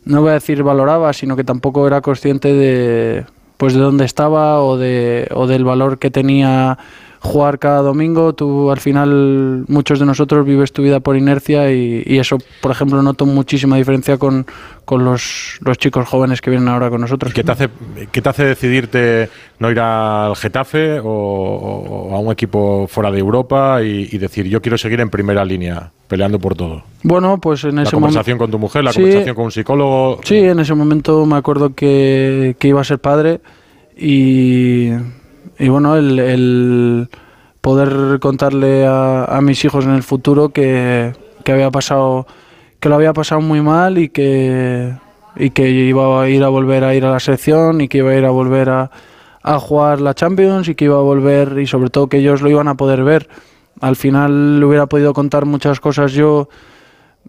no 0.04 0.23
voy 0.23 0.30
a 0.30 0.35
decir 0.35 0.64
valoraba, 0.64 1.12
sino 1.12 1.37
que 1.37 1.44
tampoco 1.44 1.87
era 1.87 2.00
consciente 2.00 2.52
de 2.52 3.25
pues 3.56 3.75
de 3.75 3.80
dónde 3.80 4.04
estaba 4.04 4.61
o 4.64 4.76
de 4.76 5.28
o 5.32 5.47
del 5.47 5.64
valor 5.64 6.00
que 6.00 6.11
tenía 6.11 6.78
jugar 7.21 7.59
cada 7.59 7.83
domingo. 7.83 8.33
Tú 8.33 8.71
al 8.71 8.81
final, 8.81 9.65
muchos 9.69 10.00
de 10.00 10.07
nosotros 10.07 10.45
vives 10.45 10.73
tu 10.73 10.83
vida 10.83 11.00
por 11.00 11.17
inercia 11.17 11.71
y, 11.73 12.19
eso, 12.19 12.39
por 12.61 12.73
ejemplo, 12.73 13.00
noto 13.03 13.27
muchísima 13.27 13.77
diferencia 13.77 14.19
con, 14.19 14.47
con 14.85 15.05
los, 15.05 15.59
los, 15.61 15.79
chicos 15.79 16.09
jóvenes 16.09 16.41
que 16.41 16.50
vienen 16.50 16.69
ahora 16.69 16.91
con 16.91 17.00
nosotros. 17.00 17.33
¿Qué 17.33 17.45
te 17.45 17.53
hace, 17.53 17.69
qué 18.11 18.23
te 18.23 18.29
hace 18.29 18.45
decidirte 18.45 19.29
no 19.59 19.71
ir 19.71 19.79
al 19.79 20.35
Getafe 20.35 21.00
o, 21.03 22.11
a 22.15 22.19
un 22.19 22.33
equipo 22.33 22.87
fuera 22.89 23.11
de 23.11 23.19
Europa 23.19 23.83
y, 23.83 24.19
decir 24.19 24.47
yo 24.49 24.61
quiero 24.61 24.77
seguir 24.77 25.00
en 25.00 25.11
primera 25.11 25.45
línea? 25.45 25.93
peleando 26.09 26.41
por 26.41 26.57
todo. 26.57 26.83
Bueno, 27.05 27.39
pues 27.41 27.62
en 27.62 27.79
ese 27.79 27.85
La 27.85 27.91
conversación 27.93 28.37
con 28.37 28.50
tu 28.50 28.59
mujer, 28.59 28.83
la 28.83 28.93
conversación 28.93 29.33
con 29.33 29.45
un 29.45 29.53
psicólogo. 29.53 30.19
Sí, 30.25 30.39
en 30.39 30.59
ese 30.59 30.75
momento 30.75 31.25
me 31.25 31.37
acuerdo 31.37 31.73
que, 31.73 32.57
que 32.59 32.67
iba 32.67 32.81
a 32.81 32.85
ser 32.85 32.99
padre 32.99 33.41
y 33.97 34.91
y 35.61 35.69
bueno, 35.69 35.95
el, 35.95 37.09
poder 37.61 38.19
contarle 38.19 38.87
a, 38.87 39.38
mis 39.43 39.62
hijos 39.64 39.85
en 39.85 39.93
el 39.93 40.02
futuro 40.02 40.49
que, 40.49 41.12
había 41.47 41.71
pasado, 41.71 42.26
que 42.81 42.88
lo 42.88 42.95
había 42.95 43.12
pasado 43.12 43.43
muy 43.43 43.61
mal 43.61 43.99
y 43.99 44.09
que, 44.09 44.95
y 45.37 45.50
que 45.50 45.69
iba 45.69 46.23
a 46.23 46.29
ir 46.29 46.43
a 46.43 46.49
volver 46.49 46.83
a 46.85 46.95
ir 46.95 47.05
a 47.05 47.11
la 47.11 47.21
selección 47.21 47.83
y 47.83 47.88
que 47.88 47.99
iba 47.99 48.11
a 48.11 48.17
ir 48.17 48.25
a 48.25 48.31
volver 48.31 48.71
a, 48.71 48.90
a 49.43 49.59
jugar 49.59 50.00
la 50.00 50.14
Champions 50.14 50.67
y 50.69 50.75
que 50.75 50.87
iba 50.87 50.97
a 50.97 51.02
volver 51.02 51.59
y 51.59 51.67
sobre 51.67 51.90
todo 51.90 52.09
que 52.09 52.19
ellos 52.19 52.40
lo 52.40 52.49
iban 52.49 52.69
a 52.69 52.76
poder 52.76 53.05
ver. 53.05 53.29
Al 53.81 53.97
final 53.97 54.61
le 54.61 54.64
hubiera 54.67 54.87
podido 54.87 55.12
contar 55.12 55.45
muchas 55.45 55.79
cosas 55.79 56.12
yo 56.12 56.49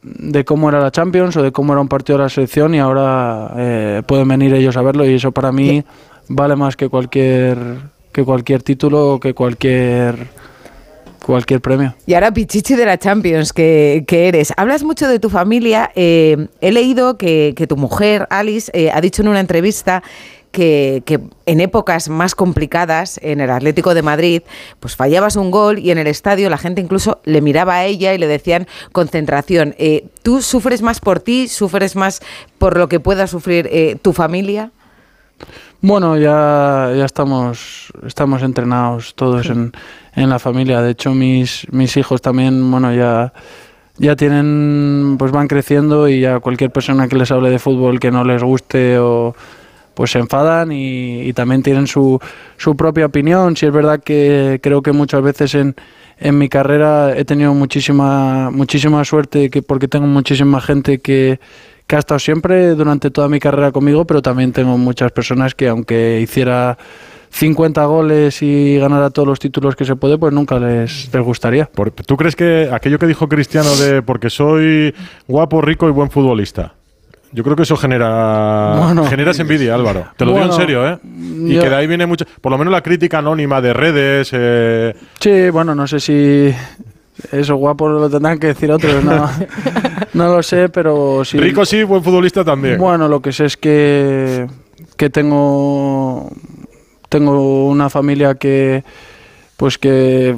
de 0.04 0.46
cómo 0.46 0.70
era 0.70 0.80
la 0.80 0.92
Champions 0.92 1.36
o 1.36 1.44
de 1.44 1.52
cómo 1.52 1.74
era 1.74 1.82
un 1.82 1.90
partido 1.90 2.18
de 2.18 2.24
la 2.24 2.30
selección 2.30 2.74
y 2.76 2.80
ahora 2.80 3.52
eh, 3.58 4.04
pueden 4.06 4.30
venir 4.30 4.54
ellos 4.54 4.78
a 4.78 4.82
verlo 4.82 5.06
y 5.06 5.16
eso 5.16 5.34
para 5.34 5.52
mí 5.52 5.84
vale 6.30 6.56
más 6.56 6.78
que 6.78 6.88
cualquier 6.88 7.91
que 8.12 8.24
cualquier 8.24 8.64
título 8.64 9.14
o 9.14 9.20
que 9.20 9.34
cualquier 9.34 10.30
cualquier 11.22 11.62
premio. 11.62 11.96
Y 12.06 12.14
ahora 12.14 12.34
Pichichi 12.34 12.76
de 12.76 12.86
la 12.86 12.98
Champions, 12.98 13.54
que, 13.54 14.04
eres. 14.10 14.54
Hablas 14.58 14.84
mucho 14.84 15.08
de 15.08 15.20
tu 15.20 15.30
familia. 15.30 15.92
Eh, 15.96 16.48
he 16.60 16.72
leído 16.72 17.18
que, 17.18 17.66
tu 17.70 17.78
mujer, 17.78 18.28
Alice, 18.30 18.72
eh, 18.74 18.92
ha 18.92 19.00
dicho 19.02 19.22
en 19.22 19.30
una 19.30 19.40
entrevista 19.40 20.04
que, 20.52 21.04
que, 21.06 21.22
en 21.46 21.62
épocas 21.62 22.10
más 22.10 22.36
complicadas 22.36 23.20
en 23.24 23.40
el 23.40 23.50
Atlético 23.50 23.94
de 23.94 24.02
Madrid, 24.02 24.42
pues 24.80 24.96
fallabas 24.96 25.38
un 25.38 25.50
gol 25.50 25.80
y 25.80 25.92
en 25.92 25.98
el 25.98 26.08
estadio 26.08 26.50
la 26.50 26.58
gente 26.58 26.82
incluso 26.82 27.22
le 27.24 27.40
miraba 27.40 27.76
a 27.76 27.86
ella 27.86 28.14
y 28.14 28.18
le 28.18 28.28
decían 28.28 28.68
concentración. 28.92 29.76
Eh, 29.78 30.08
¿Tú 30.24 30.42
sufres 30.42 30.82
más 30.82 31.00
por 31.00 31.22
ti? 31.22 31.48
¿Sufres 31.48 31.96
más 31.96 32.22
por 32.58 32.78
lo 32.78 32.90
que 32.90 33.00
pueda 33.00 33.28
sufrir 33.28 34.00
tu 34.02 34.12
familia? 34.12 34.72
Bueno, 35.84 36.16
ya, 36.16 36.94
ya 36.96 37.06
estamos, 37.06 37.92
estamos 38.06 38.44
entrenados 38.44 39.16
todos 39.16 39.50
en, 39.50 39.72
en, 40.16 40.30
la 40.30 40.38
familia. 40.38 40.80
De 40.82 40.92
hecho, 40.92 41.16
mis, 41.16 41.66
mis 41.72 41.98
hijos 41.98 42.22
también, 42.22 42.70
bueno, 42.70 42.94
ya, 42.94 43.34
ya 43.98 44.16
tienen, 44.16 45.16
pues 45.18 45.32
van 45.32 45.48
creciendo 45.48 46.08
y 46.08 46.22
ya 46.22 46.40
cualquier 46.40 46.70
persona 46.70 47.08
que 47.08 47.16
les 47.16 47.32
hable 47.32 47.50
de 47.50 47.58
fútbol 47.58 48.00
que 48.00 48.12
no 48.12 48.24
les 48.24 48.44
guste 48.44 49.00
o 49.00 49.36
pues 49.96 50.12
se 50.12 50.20
enfadan 50.20 50.72
y, 50.72 51.22
y 51.22 51.34
también 51.34 51.64
tienen 51.64 51.88
su, 51.88 52.20
su 52.58 52.78
propia 52.78 53.08
opinión. 53.08 53.58
Si 53.58 53.66
es 53.66 53.74
verdad 53.74 54.02
que 54.04 54.60
creo 54.62 54.84
que 54.84 54.92
muchas 54.92 55.24
veces 55.24 55.56
en, 55.56 55.76
en 56.20 56.38
mi 56.38 56.48
carrera 56.48 57.18
he 57.18 57.26
tenido 57.26 57.56
muchísima, 57.56 58.52
muchísima 58.52 59.04
suerte 59.04 59.50
que, 59.50 59.64
porque 59.64 59.88
tengo 59.88 60.06
muchísima 60.06 60.62
gente 60.62 61.00
que 61.00 61.40
que 61.92 61.98
ha 61.98 62.00
estado 62.00 62.20
siempre 62.20 62.70
durante 62.70 63.12
toda 63.12 63.28
mi 63.28 63.42
carrera 63.42 63.74
conmigo, 63.74 64.06
pero 64.06 64.22
también 64.22 64.54
tengo 64.54 64.78
muchas 64.78 65.12
personas 65.12 65.54
que 65.54 65.68
aunque 65.68 66.22
hiciera 66.22 66.78
50 67.32 67.84
goles 67.84 68.42
y 68.42 68.78
ganara 68.78 69.10
todos 69.10 69.28
los 69.28 69.40
títulos 69.40 69.76
que 69.76 69.84
se 69.84 69.98
puede, 69.98 70.18
pues 70.18 70.32
nunca 70.32 70.58
les, 70.58 71.14
les 71.14 71.22
gustaría. 71.22 71.70
¿Tú 72.06 72.16
crees 72.16 72.38
que 72.38 72.70
aquello 72.72 72.98
que 72.98 73.08
dijo 73.08 73.28
Cristiano 73.28 73.76
de 73.76 74.02
porque 74.04 74.30
soy 74.30 74.96
guapo, 75.28 75.60
rico 75.60 75.90
y 75.90 75.92
buen 75.92 76.10
futbolista? 76.10 76.76
Yo 77.34 77.44
creo 77.44 77.58
que 77.58 77.64
eso 77.64 77.76
genera 77.76 78.94
generas 79.10 79.38
envidia, 79.40 79.76
Álvaro. 79.76 80.08
Te 80.16 80.24
lo 80.24 80.32
digo 80.32 80.46
en 80.46 80.54
serio, 80.54 80.88
¿eh? 80.88 80.98
Y 81.04 81.60
que 81.60 81.70
de 81.70 81.76
ahí 81.76 81.88
viene 81.88 82.06
mucho, 82.06 82.24
por 82.40 82.54
lo 82.54 82.58
menos 82.58 82.72
la 82.72 82.82
crítica 82.82 83.18
anónima 83.18 83.60
de 83.60 83.74
redes. 83.74 84.30
Eh. 84.32 84.96
Sí, 85.20 85.50
bueno, 85.50 85.76
no 85.76 85.88
sé 85.88 86.00
si 86.00 86.54
eso 87.32 87.56
guapo 87.56 87.88
lo 87.90 88.10
tendrán 88.10 88.40
que 88.40 88.48
decir 88.48 88.72
otros, 88.72 89.04
no, 89.04 89.30
no 90.14 90.36
lo 90.36 90.44
sé, 90.44 90.70
pero 90.70 91.24
sí. 91.26 91.38
Rico 91.38 91.66
sí, 91.66 91.84
buen 91.84 92.04
futbolista 92.04 92.44
también. 92.44 92.78
Bueno, 92.78 93.08
lo 93.08 93.22
que 93.22 93.32
sé 93.32 93.46
es 93.46 93.58
que, 93.58 94.48
que 94.98 95.10
tengo, 95.10 96.30
tengo 97.10 97.68
una 97.68 97.90
familia 97.90 98.36
que, 98.36 98.84
pues 99.58 99.78
que 99.78 100.38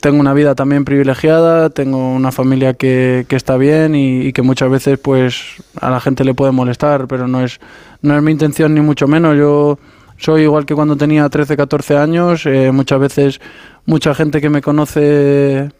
tengo 0.00 0.18
una 0.20 0.34
vida 0.34 0.54
también 0.54 0.84
privilegiada, 0.84 1.70
tengo 1.70 2.12
una 2.14 2.32
familia 2.32 2.74
que, 2.74 3.26
que 3.28 3.36
está 3.36 3.56
bien 3.56 3.94
y, 3.94 4.32
que 4.32 4.42
muchas 4.42 4.70
veces 4.70 4.98
pues 4.98 5.42
a 5.80 5.90
la 5.90 6.00
gente 6.00 6.24
le 6.24 6.34
puede 6.34 6.52
molestar, 6.52 7.06
pero 7.06 7.28
no 7.28 7.44
es, 7.44 7.60
no 8.02 8.16
es 8.16 8.22
mi 8.22 8.32
intención 8.32 8.74
ni 8.74 8.80
mucho 8.80 9.06
menos. 9.06 9.36
Yo 9.36 9.78
soy 10.16 10.42
igual 10.42 10.66
que 10.66 10.74
cuando 10.74 10.96
tenía 10.96 11.28
13, 11.28 11.56
14 11.56 11.96
años, 11.96 12.46
eh, 12.46 12.70
muchas 12.72 13.00
veces 13.00 13.40
mucha 13.86 14.14
gente 14.14 14.40
que 14.40 14.50
me 14.50 14.62
conoce 14.62 15.70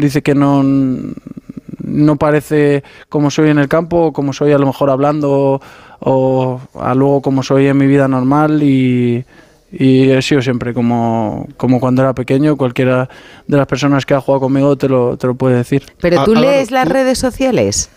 dice 0.00 0.22
que 0.22 0.34
no, 0.34 0.62
no 0.62 2.16
parece 2.16 2.82
como 3.08 3.30
soy 3.30 3.50
en 3.50 3.58
el 3.58 3.68
campo, 3.68 4.12
como 4.12 4.32
soy 4.32 4.52
a 4.52 4.58
lo 4.58 4.66
mejor 4.66 4.90
hablando 4.90 5.60
o 6.00 6.60
a 6.74 6.94
luego 6.94 7.22
como 7.22 7.42
soy 7.42 7.66
en 7.66 7.76
mi 7.76 7.86
vida 7.86 8.08
normal 8.08 8.62
y, 8.62 9.24
y 9.72 10.10
he 10.10 10.22
sido 10.22 10.42
siempre 10.42 10.74
como, 10.74 11.46
como 11.56 11.78
cuando 11.78 12.02
era 12.02 12.14
pequeño, 12.14 12.56
cualquiera 12.56 13.08
de 13.46 13.56
las 13.56 13.66
personas 13.66 14.04
que 14.04 14.14
ha 14.14 14.20
jugado 14.20 14.40
conmigo 14.40 14.76
te 14.76 14.88
lo, 14.88 15.16
te 15.16 15.26
lo 15.26 15.34
puede 15.34 15.56
decir. 15.56 15.84
¿Pero 16.00 16.24
tú 16.24 16.34
lees 16.34 16.70
las 16.70 16.88
redes 16.88 17.18
sociales? 17.18 17.90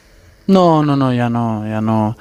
No, 0.47 0.83
no, 0.83 0.95
no, 0.95 1.13
ya 1.13 1.29
no, 1.29 1.65
ya 1.67 1.81
no, 1.81 2.17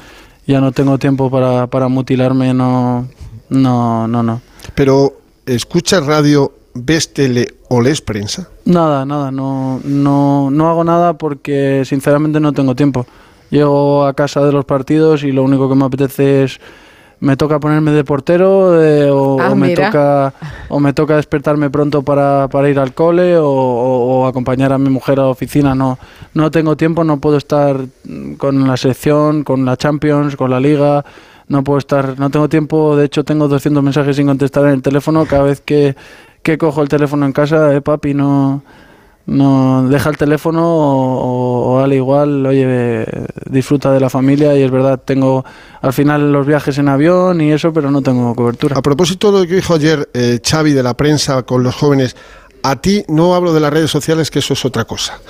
ya 0.47 0.61
no 0.61 0.73
tengo 0.73 0.99
tiempo 0.99 1.31
para, 1.31 1.67
para 1.67 1.89
mutilarme, 1.89 2.55
no, 2.55 3.09
no, 3.51 4.07
no, 4.07 4.23
no. 4.23 4.41
Pero 4.75 5.19
escuchas 5.45 6.07
radio 6.07 6.53
¿Ves 6.75 7.12
tele 7.12 7.49
o 7.69 7.81
lees 7.81 8.00
prensa? 8.00 8.49
Nada, 8.64 9.05
nada, 9.05 9.31
no, 9.31 9.81
no, 9.85 10.50
no 10.50 10.71
hago 10.71 10.85
nada 10.85 11.14
porque 11.19 11.83
sinceramente 11.85 12.41
no 12.41 12.52
tengo 12.52 12.75
tiempo. 12.75 13.07
Llego 13.50 14.07
a 14.07 14.14
casa 14.14 14.41
de 14.45 14.52
los 14.52 14.64
partidos 14.64 15.25
y 15.25 15.33
lo 15.33 15.43
único 15.43 15.69
que 15.69 15.75
me 15.75 15.85
apetece 15.85 16.45
es 16.45 16.61
me 17.23 17.37
toca 17.37 17.61
ponerme 17.61 17.93
de 17.93 18.02
portero 18.02 18.83
eh, 18.83 19.09
o, 19.09 19.41
ah, 19.41 19.55
me 19.55 19.76
toca 19.76 20.35
o 20.69 20.81
me 20.81 20.93
toca 20.93 21.14
despertarme 21.14 21.71
pronto 21.71 22.02
para, 22.02 22.49
para 22.49 22.69
ir 22.69 22.81
al 22.81 22.95
cole 22.95 23.37
o, 23.38 24.26
acompañar 24.26 24.73
a 24.73 24.79
mi 24.79 24.91
mujer 24.91 25.21
a 25.21 25.23
la 25.23 25.29
oficina 25.29 25.73
no 25.73 26.00
no 26.35 26.50
tengo 26.50 26.76
tiempo 26.76 27.05
no 27.05 27.19
puedo 27.19 27.37
estar 27.37 27.76
con 28.38 28.67
la 28.67 28.76
sección 28.76 29.45
con 29.45 29.64
la 29.64 29.76
Champions 29.76 30.35
con 30.35 30.50
la 30.50 30.59
Liga 30.59 31.05
no 31.47 31.62
puedo 31.62 31.79
estar 31.79 32.19
no 32.19 32.29
tengo 32.31 32.49
tiempo 32.49 32.97
de 32.97 33.05
hecho 33.05 33.23
tengo 33.23 33.47
200 33.47 33.85
mensajes 33.85 34.17
sin 34.17 34.26
contestar 34.26 34.64
en 34.64 34.71
el 34.71 34.83
teléfono 34.83 35.25
cada 35.25 35.45
vez 35.45 35.61
que 35.61 35.95
que 36.43 36.59
cojo 36.59 36.83
el 36.83 36.89
teléfono 36.89 37.27
en 37.27 37.33
casa, 37.33 37.75
eh, 37.75 37.81
papi, 37.81 38.15
no, 38.15 38.63
no 39.27 39.89
deja 39.89 40.11
el 40.11 40.17
teléfono 40.17 40.63
o, 40.65 41.81
al 41.81 41.93
igual, 41.93 42.45
oye, 42.45 43.07
disfruta 43.49 43.93
de 43.93 44.01
la 44.01 44.11
familia 44.11 44.57
y 44.57 44.63
es 44.63 44.71
verdad, 44.71 45.01
tengo 45.05 45.45
al 45.81 45.93
final 45.93 46.33
los 46.33 46.47
viajes 46.47 46.79
en 46.79 46.89
avión 46.89 47.41
y 47.41 47.53
eso, 47.53 47.73
pero 47.73 47.91
no 47.91 48.03
tengo 48.03 48.35
cobertura. 48.35 48.77
A 48.77 48.83
propósito 48.83 49.33
de 49.33 49.41
lo 49.41 49.47
que 49.47 49.57
dijo 49.57 49.75
ayer 49.75 50.09
eh, 50.15 50.41
Xavi 50.45 50.73
de 50.73 50.83
la 50.83 50.95
prensa 50.95 51.43
con 51.43 51.63
los 51.63 51.75
jóvenes, 51.75 52.17
a 52.63 52.77
ti 52.77 53.05
no 53.09 53.35
hablo 53.35 53.53
de 53.53 53.61
las 53.61 53.73
redes 53.73 53.91
sociales, 53.91 54.31
que 54.31 54.41
eso 54.41 54.55
es 54.55 54.65
otra 54.65 54.85
cosa. 54.85 55.21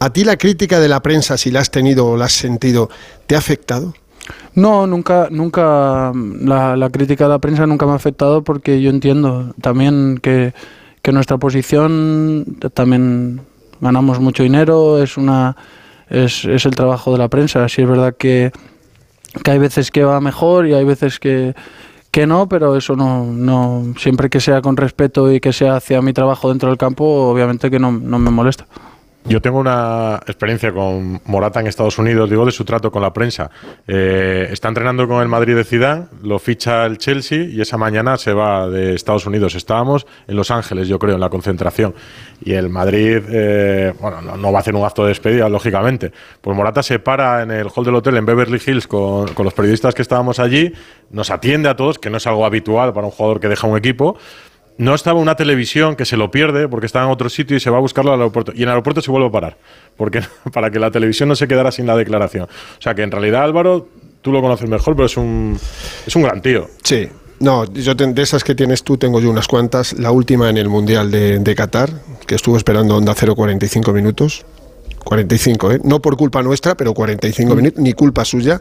¿A 0.00 0.10
ti 0.10 0.24
la 0.24 0.36
crítica 0.36 0.80
de 0.80 0.88
la 0.88 1.00
prensa, 1.00 1.38
si 1.38 1.50
la 1.50 1.60
has 1.60 1.70
tenido 1.70 2.06
o 2.06 2.16
la 2.16 2.26
has 2.26 2.32
sentido, 2.32 2.90
te 3.26 3.34
ha 3.34 3.38
afectado? 3.38 3.94
No, 4.54 4.86
nunca, 4.86 5.28
nunca, 5.30 6.12
la, 6.14 6.88
crítica 6.90 7.24
de 7.24 7.30
la 7.30 7.38
prensa 7.40 7.66
nunca 7.66 7.86
me 7.86 7.92
ha 7.92 7.96
afectado 7.96 8.44
porque 8.44 8.80
yo 8.80 8.90
entiendo 8.90 9.52
también 9.60 10.18
que, 10.22 10.54
que 11.02 11.12
nuestra 11.12 11.38
posición 11.38 12.58
también 12.72 13.40
ganamos 13.80 14.20
mucho 14.20 14.44
dinero, 14.44 15.02
es 15.02 15.16
una 15.16 15.56
es, 16.08 16.44
es 16.44 16.64
el 16.66 16.74
trabajo 16.74 17.12
de 17.12 17.18
la 17.18 17.28
prensa. 17.28 17.68
Sí 17.68 17.82
es 17.82 17.88
verdad 17.88 18.14
que, 18.16 18.52
que 19.42 19.50
hay 19.50 19.58
veces 19.58 19.90
que 19.90 20.04
va 20.04 20.20
mejor 20.20 20.66
y 20.66 20.74
hay 20.74 20.84
veces 20.84 21.18
que, 21.18 21.54
que 22.10 22.26
no, 22.26 22.48
pero 22.48 22.76
eso 22.76 22.94
no, 22.96 23.24
no, 23.24 23.94
siempre 23.98 24.30
que 24.30 24.40
sea 24.40 24.62
con 24.62 24.76
respeto 24.76 25.32
y 25.32 25.40
que 25.40 25.52
sea 25.52 25.76
hacia 25.76 26.00
mi 26.02 26.12
trabajo 26.12 26.48
dentro 26.48 26.68
del 26.68 26.78
campo, 26.78 27.04
obviamente 27.04 27.70
que 27.70 27.78
no, 27.78 27.90
no 27.90 28.18
me 28.18 28.30
molesta. 28.30 28.66
Yo 29.26 29.40
tengo 29.40 29.58
una 29.58 30.20
experiencia 30.26 30.70
con 30.70 31.18
Morata 31.24 31.58
en 31.58 31.66
Estados 31.66 31.96
Unidos, 31.98 32.28
digo 32.28 32.44
de 32.44 32.52
su 32.52 32.62
trato 32.66 32.92
con 32.92 33.00
la 33.00 33.14
prensa. 33.14 33.50
Eh, 33.88 34.48
está 34.50 34.68
entrenando 34.68 35.08
con 35.08 35.22
el 35.22 35.28
Madrid 35.28 35.56
de 35.56 35.64
Zidane, 35.64 36.08
lo 36.22 36.38
ficha 36.38 36.84
el 36.84 36.98
Chelsea 36.98 37.44
y 37.44 37.58
esa 37.58 37.78
mañana 37.78 38.18
se 38.18 38.34
va 38.34 38.68
de 38.68 38.94
Estados 38.94 39.24
Unidos. 39.24 39.54
Estábamos 39.54 40.06
en 40.28 40.36
Los 40.36 40.50
Ángeles, 40.50 40.88
yo 40.88 40.98
creo, 40.98 41.14
en 41.14 41.20
la 41.20 41.30
concentración. 41.30 41.94
Y 42.44 42.52
el 42.52 42.68
Madrid, 42.68 43.22
eh, 43.30 43.94
bueno, 43.98 44.20
no, 44.20 44.52
va 44.52 44.58
a 44.58 44.60
hacer 44.60 44.74
un 44.74 44.84
acto 44.84 45.04
de 45.04 45.08
despedida, 45.08 45.48
lógicamente. 45.48 46.12
Pues 46.42 46.54
Morata 46.54 46.82
se 46.82 46.98
para 46.98 47.42
en 47.42 47.50
el 47.50 47.68
hall 47.74 47.84
del 47.86 47.94
hotel 47.94 48.18
en 48.18 48.26
Beverly 48.26 48.60
Hills 48.64 48.86
con, 48.86 49.28
con 49.28 49.44
los 49.44 49.54
periodistas 49.54 49.94
que 49.94 50.02
estábamos 50.02 50.38
allí, 50.38 50.70
nos 51.10 51.30
atiende 51.30 51.70
a 51.70 51.76
todos, 51.76 51.98
que 51.98 52.10
no 52.10 52.18
es 52.18 52.26
algo 52.26 52.44
habitual 52.44 52.92
para 52.92 53.06
un 53.06 53.10
jugador 53.10 53.40
que 53.40 53.48
deja 53.48 53.66
un 53.66 53.78
equipo 53.78 54.18
no 54.76 54.94
estaba 54.94 55.20
una 55.20 55.36
televisión 55.36 55.96
que 55.96 56.04
se 56.04 56.16
lo 56.16 56.30
pierde 56.30 56.68
porque 56.68 56.86
estaba 56.86 57.04
en 57.06 57.12
otro 57.12 57.28
sitio 57.28 57.56
y 57.56 57.60
se 57.60 57.70
va 57.70 57.78
a 57.78 57.80
buscarlo 57.80 58.12
al 58.12 58.20
aeropuerto. 58.20 58.52
Y 58.54 58.58
en 58.58 58.62
el 58.64 58.68
aeropuerto 58.70 59.00
se 59.00 59.10
vuelve 59.10 59.28
a 59.28 59.30
parar, 59.30 59.56
porque, 59.96 60.22
para 60.52 60.70
que 60.70 60.78
la 60.78 60.90
televisión 60.90 61.28
no 61.28 61.36
se 61.36 61.46
quedara 61.48 61.70
sin 61.70 61.86
la 61.86 61.96
declaración. 61.96 62.44
O 62.44 62.82
sea 62.82 62.94
que 62.94 63.02
en 63.02 63.10
realidad 63.10 63.44
Álvaro, 63.44 63.88
tú 64.22 64.32
lo 64.32 64.40
conoces 64.40 64.68
mejor, 64.68 64.96
pero 64.96 65.06
es 65.06 65.16
un, 65.16 65.58
es 66.06 66.16
un 66.16 66.22
gran 66.22 66.42
tío. 66.42 66.68
Sí. 66.82 67.08
No, 67.40 67.64
yo 67.72 67.94
de 67.94 68.22
esas 68.22 68.44
que 68.44 68.54
tienes 68.54 68.84
tú 68.84 68.96
tengo 68.96 69.20
yo 69.20 69.28
unas 69.28 69.48
cuantas. 69.48 69.98
La 69.98 70.12
última 70.12 70.48
en 70.48 70.56
el 70.56 70.68
Mundial 70.68 71.10
de, 71.10 71.40
de 71.40 71.54
Qatar, 71.54 71.90
que 72.26 72.36
estuvo 72.36 72.56
esperando 72.56 72.96
Onda 72.96 73.14
045 73.14 73.92
minutos. 73.92 74.46
45, 75.04 75.72
¿eh? 75.72 75.80
no 75.84 76.00
por 76.00 76.16
culpa 76.16 76.42
nuestra, 76.42 76.76
pero 76.76 76.94
45 76.94 77.52
mm. 77.52 77.56
minutos, 77.56 77.80
ni 77.80 77.92
culpa 77.92 78.24
suya. 78.24 78.58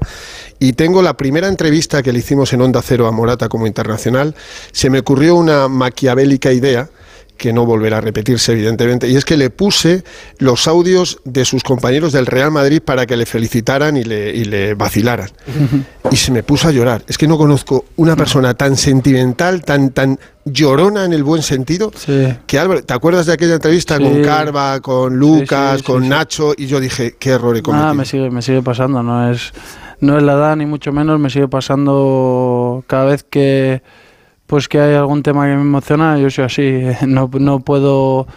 Y 0.60 0.74
tengo 0.74 1.02
la 1.02 1.16
primera 1.16 1.48
entrevista 1.48 2.04
que 2.04 2.14
le 2.14 2.20
hicimos 2.20 2.54
en 2.54 2.62
Onda 2.62 2.82
Cero 2.82 3.08
a 3.08 3.12
Morata 3.12 3.50
como 3.50 3.66
internacional. 3.66 4.36
Se 4.72 4.90
me 4.90 5.00
ocurrió 5.00 5.36
una 5.36 5.68
maquiavélica 5.68 6.52
idea 6.52 6.90
que 7.38 7.54
no 7.54 7.66
volverá 7.66 7.98
a 7.98 8.02
repetirse, 8.02 8.52
evidentemente, 8.54 9.08
y 9.08 9.16
es 9.16 9.26
que 9.26 9.38
le 9.38 9.50
puse 9.50 10.04
los 10.38 10.68
audios 10.68 11.20
de 11.26 11.46
sus 11.46 11.64
compañeros 11.64 12.14
del 12.14 12.26
Real 12.26 12.52
Madrid 12.52 12.82
para 12.84 13.06
que 13.06 13.18
le 13.18 13.26
felicitaran 13.26 13.98
y 13.98 14.04
le, 14.04 14.34
y 14.34 14.46
le 14.46 14.76
vacilaran. 14.76 15.30
Y 16.12 16.16
se 16.16 16.32
me 16.32 16.44
puso 16.44 16.68
a 16.68 16.72
llorar. 16.72 17.04
Es 17.08 17.18
que 17.18 17.28
no 17.28 17.38
conozco 17.38 17.86
una 17.96 18.16
persona 18.16 18.54
tan 18.54 18.78
sentimental, 18.78 19.64
tan, 19.64 19.92
tan 19.92 20.20
llorona 20.46 21.06
en 21.06 21.14
el 21.14 21.24
buen 21.24 21.42
sentido, 21.42 21.92
que 22.48 22.60
Álvaro, 22.60 22.84
¿te 22.84 22.94
acuerdas 22.94 23.26
de 23.26 23.34
aquella 23.34 23.56
entrevista 23.56 24.00
con 24.00 24.22
Carva, 24.22 24.80
con 24.80 25.16
Lucas, 25.18 25.84
con 25.84 26.08
Nacho? 26.08 26.54
Y 26.56 26.68
yo 26.68 26.80
dije, 26.80 27.16
qué 27.20 27.32
error 27.32 27.58
he 27.58 27.62
cometido. 27.62 27.90
Ah, 27.90 27.94
me 27.94 28.06
sigue, 28.06 28.30
me 28.30 28.42
sigue 28.42 28.62
pasando, 28.62 29.02
no 29.04 29.32
es, 29.32 29.54
no 30.00 30.18
es 30.18 30.24
la 30.24 30.34
edad 30.34 30.56
ni 30.56 30.66
mucho 30.66 30.92
menos, 30.92 31.20
me 31.20 31.30
sigue 31.30 31.48
pasando 31.48 32.84
cada 32.88 33.06
vez 33.06 33.24
que 33.24 33.82
pues 34.48 34.68
que 34.68 34.80
hay 34.80 34.96
algún 34.96 35.24
tema 35.24 35.46
que 35.46 35.56
me 35.56 35.62
emociona, 35.62 36.18
yo 36.18 36.30
soy 36.30 36.46
así, 36.46 36.84
no, 37.08 37.30
no 37.40 37.60
puedo 37.60 38.28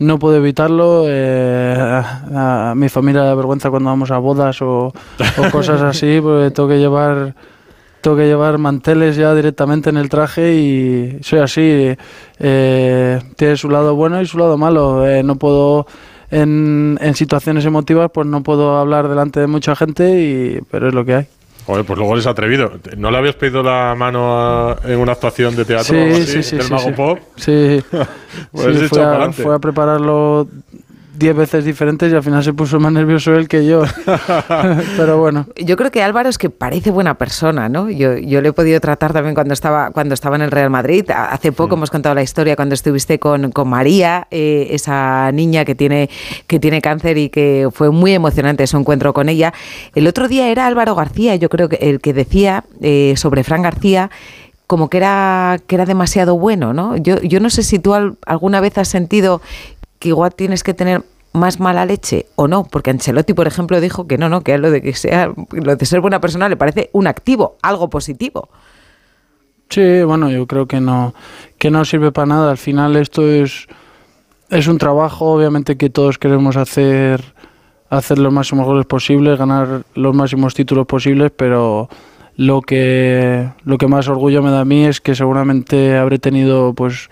no 0.00 0.18
puedo 0.18 0.36
evitarlo. 0.36 1.04
Eh, 1.06 1.76
a, 1.78 2.72
mi 2.74 2.88
familia 2.88 3.22
da 3.22 3.34
vergüenza 3.34 3.70
cuando 3.70 3.90
vamos 3.90 4.10
a 4.10 4.18
bodas 4.18 4.60
o, 4.62 4.92
cosas 5.52 5.80
así, 5.82 6.20
porque 6.20 6.50
tengo 6.50 6.68
que 6.68 6.78
llevar 6.78 7.34
tengo 8.00 8.16
que 8.16 8.26
llevar 8.26 8.56
manteles 8.56 9.16
ya 9.16 9.34
directamente 9.34 9.90
en 9.90 9.98
el 9.98 10.08
traje 10.08 10.54
y 10.54 11.18
soy 11.22 11.40
así. 11.40 11.94
Eh, 12.38 13.20
tiene 13.36 13.56
su 13.56 13.68
lado 13.68 13.94
bueno 13.94 14.20
y 14.22 14.26
su 14.26 14.38
lado 14.38 14.56
malo. 14.56 15.06
Eh, 15.06 15.22
no 15.22 15.36
puedo 15.36 15.86
en, 16.30 16.98
en 17.02 17.14
situaciones 17.14 17.66
emotivas, 17.66 18.10
pues 18.12 18.26
no 18.26 18.42
puedo 18.42 18.78
hablar 18.78 19.06
delante 19.06 19.40
de 19.40 19.48
mucha 19.48 19.76
gente, 19.76 20.18
y, 20.18 20.60
pero 20.70 20.88
es 20.88 20.94
lo 20.94 21.04
que 21.04 21.14
hay. 21.14 21.26
Joder, 21.70 21.84
pues 21.84 21.98
luego 22.00 22.14
eres 22.14 22.26
atrevido. 22.26 22.72
¿No 22.96 23.12
le 23.12 23.18
habías 23.18 23.36
pedido 23.36 23.62
la 23.62 23.94
mano 23.96 24.76
en 24.82 24.98
una 24.98 25.12
actuación 25.12 25.54
de 25.54 25.64
teatro 25.64 25.94
sí, 25.94 26.26
sí, 26.26 26.42
sí, 26.42 26.56
del 26.56 26.68
Mago 26.68 26.92
Pop? 26.96 27.18
Sí, 27.36 27.80
pues 28.50 28.88
fue, 28.88 29.04
a, 29.04 29.30
fue 29.30 29.54
a 29.54 29.58
prepararlo 29.60 30.48
10 31.20 31.36
veces 31.36 31.64
diferentes 31.66 32.10
y 32.10 32.16
al 32.16 32.22
final 32.22 32.42
se 32.42 32.54
puso 32.54 32.80
más 32.80 32.92
nervioso 32.92 33.34
él 33.34 33.46
que 33.46 33.66
yo. 33.66 33.82
Pero 34.96 35.18
bueno. 35.18 35.46
Yo 35.54 35.76
creo 35.76 35.90
que 35.90 36.02
Álvaro 36.02 36.30
es 36.30 36.38
que 36.38 36.48
parece 36.48 36.90
buena 36.90 37.18
persona, 37.18 37.68
¿no? 37.68 37.90
Yo, 37.90 38.16
yo 38.16 38.40
le 38.40 38.48
he 38.48 38.52
podido 38.54 38.80
tratar 38.80 39.12
también 39.12 39.34
cuando 39.34 39.52
estaba, 39.52 39.90
cuando 39.90 40.14
estaba 40.14 40.36
en 40.36 40.42
el 40.42 40.50
Real 40.50 40.70
Madrid. 40.70 41.04
Hace 41.14 41.52
poco 41.52 41.74
hemos 41.76 41.90
contado 41.90 42.14
la 42.14 42.22
historia 42.22 42.56
cuando 42.56 42.74
estuviste 42.74 43.18
con, 43.18 43.52
con 43.52 43.68
María, 43.68 44.28
eh, 44.30 44.68
esa 44.70 45.30
niña 45.32 45.66
que 45.66 45.74
tiene, 45.74 46.08
que 46.46 46.58
tiene 46.58 46.80
cáncer 46.80 47.18
y 47.18 47.28
que 47.28 47.68
fue 47.70 47.90
muy 47.90 48.14
emocionante 48.14 48.66
su 48.66 48.78
encuentro 48.78 49.12
con 49.12 49.28
ella. 49.28 49.52
El 49.94 50.06
otro 50.06 50.26
día 50.26 50.48
era 50.48 50.66
Álvaro 50.66 50.94
García, 50.94 51.36
yo 51.36 51.50
creo 51.50 51.68
que 51.68 51.76
el 51.82 52.00
que 52.00 52.14
decía 52.14 52.64
eh, 52.80 53.12
sobre 53.16 53.44
Fran 53.44 53.60
García 53.60 54.10
como 54.66 54.88
que 54.88 54.98
era, 54.98 55.58
que 55.66 55.74
era 55.74 55.84
demasiado 55.84 56.38
bueno, 56.38 56.72
¿no? 56.72 56.96
Yo, 56.96 57.20
yo 57.22 57.40
no 57.40 57.50
sé 57.50 57.64
si 57.64 57.80
tú 57.80 57.92
alguna 57.92 58.60
vez 58.60 58.78
has 58.78 58.86
sentido 58.86 59.42
que 60.00 60.08
igual 60.08 60.34
tienes 60.34 60.64
que 60.64 60.74
tener 60.74 61.04
más 61.32 61.60
mala 61.60 61.86
leche 61.86 62.26
o 62.34 62.48
no, 62.48 62.64
porque 62.64 62.90
Ancelotti, 62.90 63.34
por 63.34 63.46
ejemplo, 63.46 63.80
dijo 63.80 64.08
que 64.08 64.18
no, 64.18 64.28
no, 64.28 64.40
que 64.40 64.58
lo 64.58 64.72
de 64.72 64.82
que 64.82 64.94
sea, 64.94 65.32
lo 65.52 65.76
de 65.76 65.86
ser 65.86 66.00
buena 66.00 66.20
persona 66.20 66.48
le 66.48 66.56
parece 66.56 66.90
un 66.92 67.06
activo, 67.06 67.56
algo 67.62 67.88
positivo. 67.88 68.48
Sí, 69.68 70.02
bueno, 70.02 70.28
yo 70.30 70.48
creo 70.48 70.66
que 70.66 70.80
no, 70.80 71.14
que 71.58 71.70
no 71.70 71.84
sirve 71.84 72.10
para 72.10 72.26
nada. 72.26 72.50
Al 72.50 72.58
final 72.58 72.96
esto 72.96 73.28
es, 73.28 73.68
es 74.48 74.66
un 74.66 74.78
trabajo, 74.78 75.26
obviamente 75.26 75.76
que 75.76 75.90
todos 75.90 76.18
queremos 76.18 76.56
hacer, 76.56 77.22
hacer 77.88 78.18
los 78.18 78.32
máximos 78.32 78.66
goles 78.66 78.86
posibles, 78.86 79.38
ganar 79.38 79.84
los 79.94 80.14
máximos 80.14 80.54
títulos 80.54 80.86
posibles, 80.86 81.30
pero 81.36 81.88
lo 82.36 82.62
que, 82.62 83.48
lo 83.64 83.78
que 83.78 83.86
más 83.86 84.08
orgullo 84.08 84.42
me 84.42 84.50
da 84.50 84.62
a 84.62 84.64
mí 84.64 84.86
es 84.86 85.00
que 85.00 85.14
seguramente 85.14 85.96
habré 85.96 86.18
tenido 86.18 86.74
pues 86.74 87.08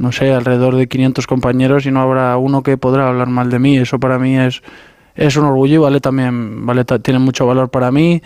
no 0.00 0.12
sé, 0.12 0.32
alrededor 0.32 0.76
de 0.76 0.88
500 0.88 1.26
compañeros 1.26 1.84
y 1.86 1.90
no 1.90 2.00
habrá 2.00 2.36
uno 2.38 2.62
que 2.62 2.78
podrá 2.78 3.08
hablar 3.08 3.28
mal 3.28 3.50
de 3.50 3.58
mí. 3.58 3.76
Eso 3.76 4.00
para 4.00 4.18
mí 4.18 4.38
es, 4.38 4.62
es 5.14 5.36
un 5.36 5.44
orgullo 5.44 5.74
y 5.74 5.78
vale 5.78 6.00
también, 6.00 6.64
vale, 6.64 6.84
tiene 6.84 7.20
mucho 7.20 7.46
valor 7.46 7.68
para 7.68 7.92
mí, 7.92 8.22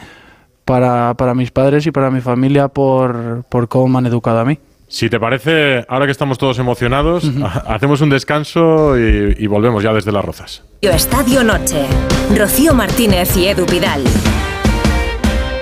para, 0.65 1.15
para 1.15 1.35
mis 1.35 1.51
padres 1.51 1.87
y 1.87 1.91
para 1.91 2.11
mi 2.11 2.21
familia 2.21 2.69
por, 2.69 3.45
por 3.49 3.69
cómo 3.69 3.89
me 3.89 3.99
han 3.99 4.07
educado 4.07 4.39
a 4.39 4.45
mí. 4.45 4.59
Si 4.87 5.11
te 5.11 5.19
parece, 5.19 5.85
ahora 5.89 6.07
que 6.07 6.13
estamos 6.13 6.39
todos 6.39 6.61
emocionados, 6.61 7.29
hacemos 7.67 8.01
un 8.01 8.11
descanso 8.11 8.97
y, 8.97 9.35
y 9.37 9.47
volvemos 9.49 9.83
ya 9.83 9.93
desde 9.93 10.13
Las 10.13 10.25
Rozas. 10.25 10.63
Estadio 10.81 11.43
Noche. 11.43 11.87
Rocío 12.39 12.73
Martínez 12.73 13.37
y 13.37 13.49
Edu 13.49 13.67
Vidal. 13.67 14.05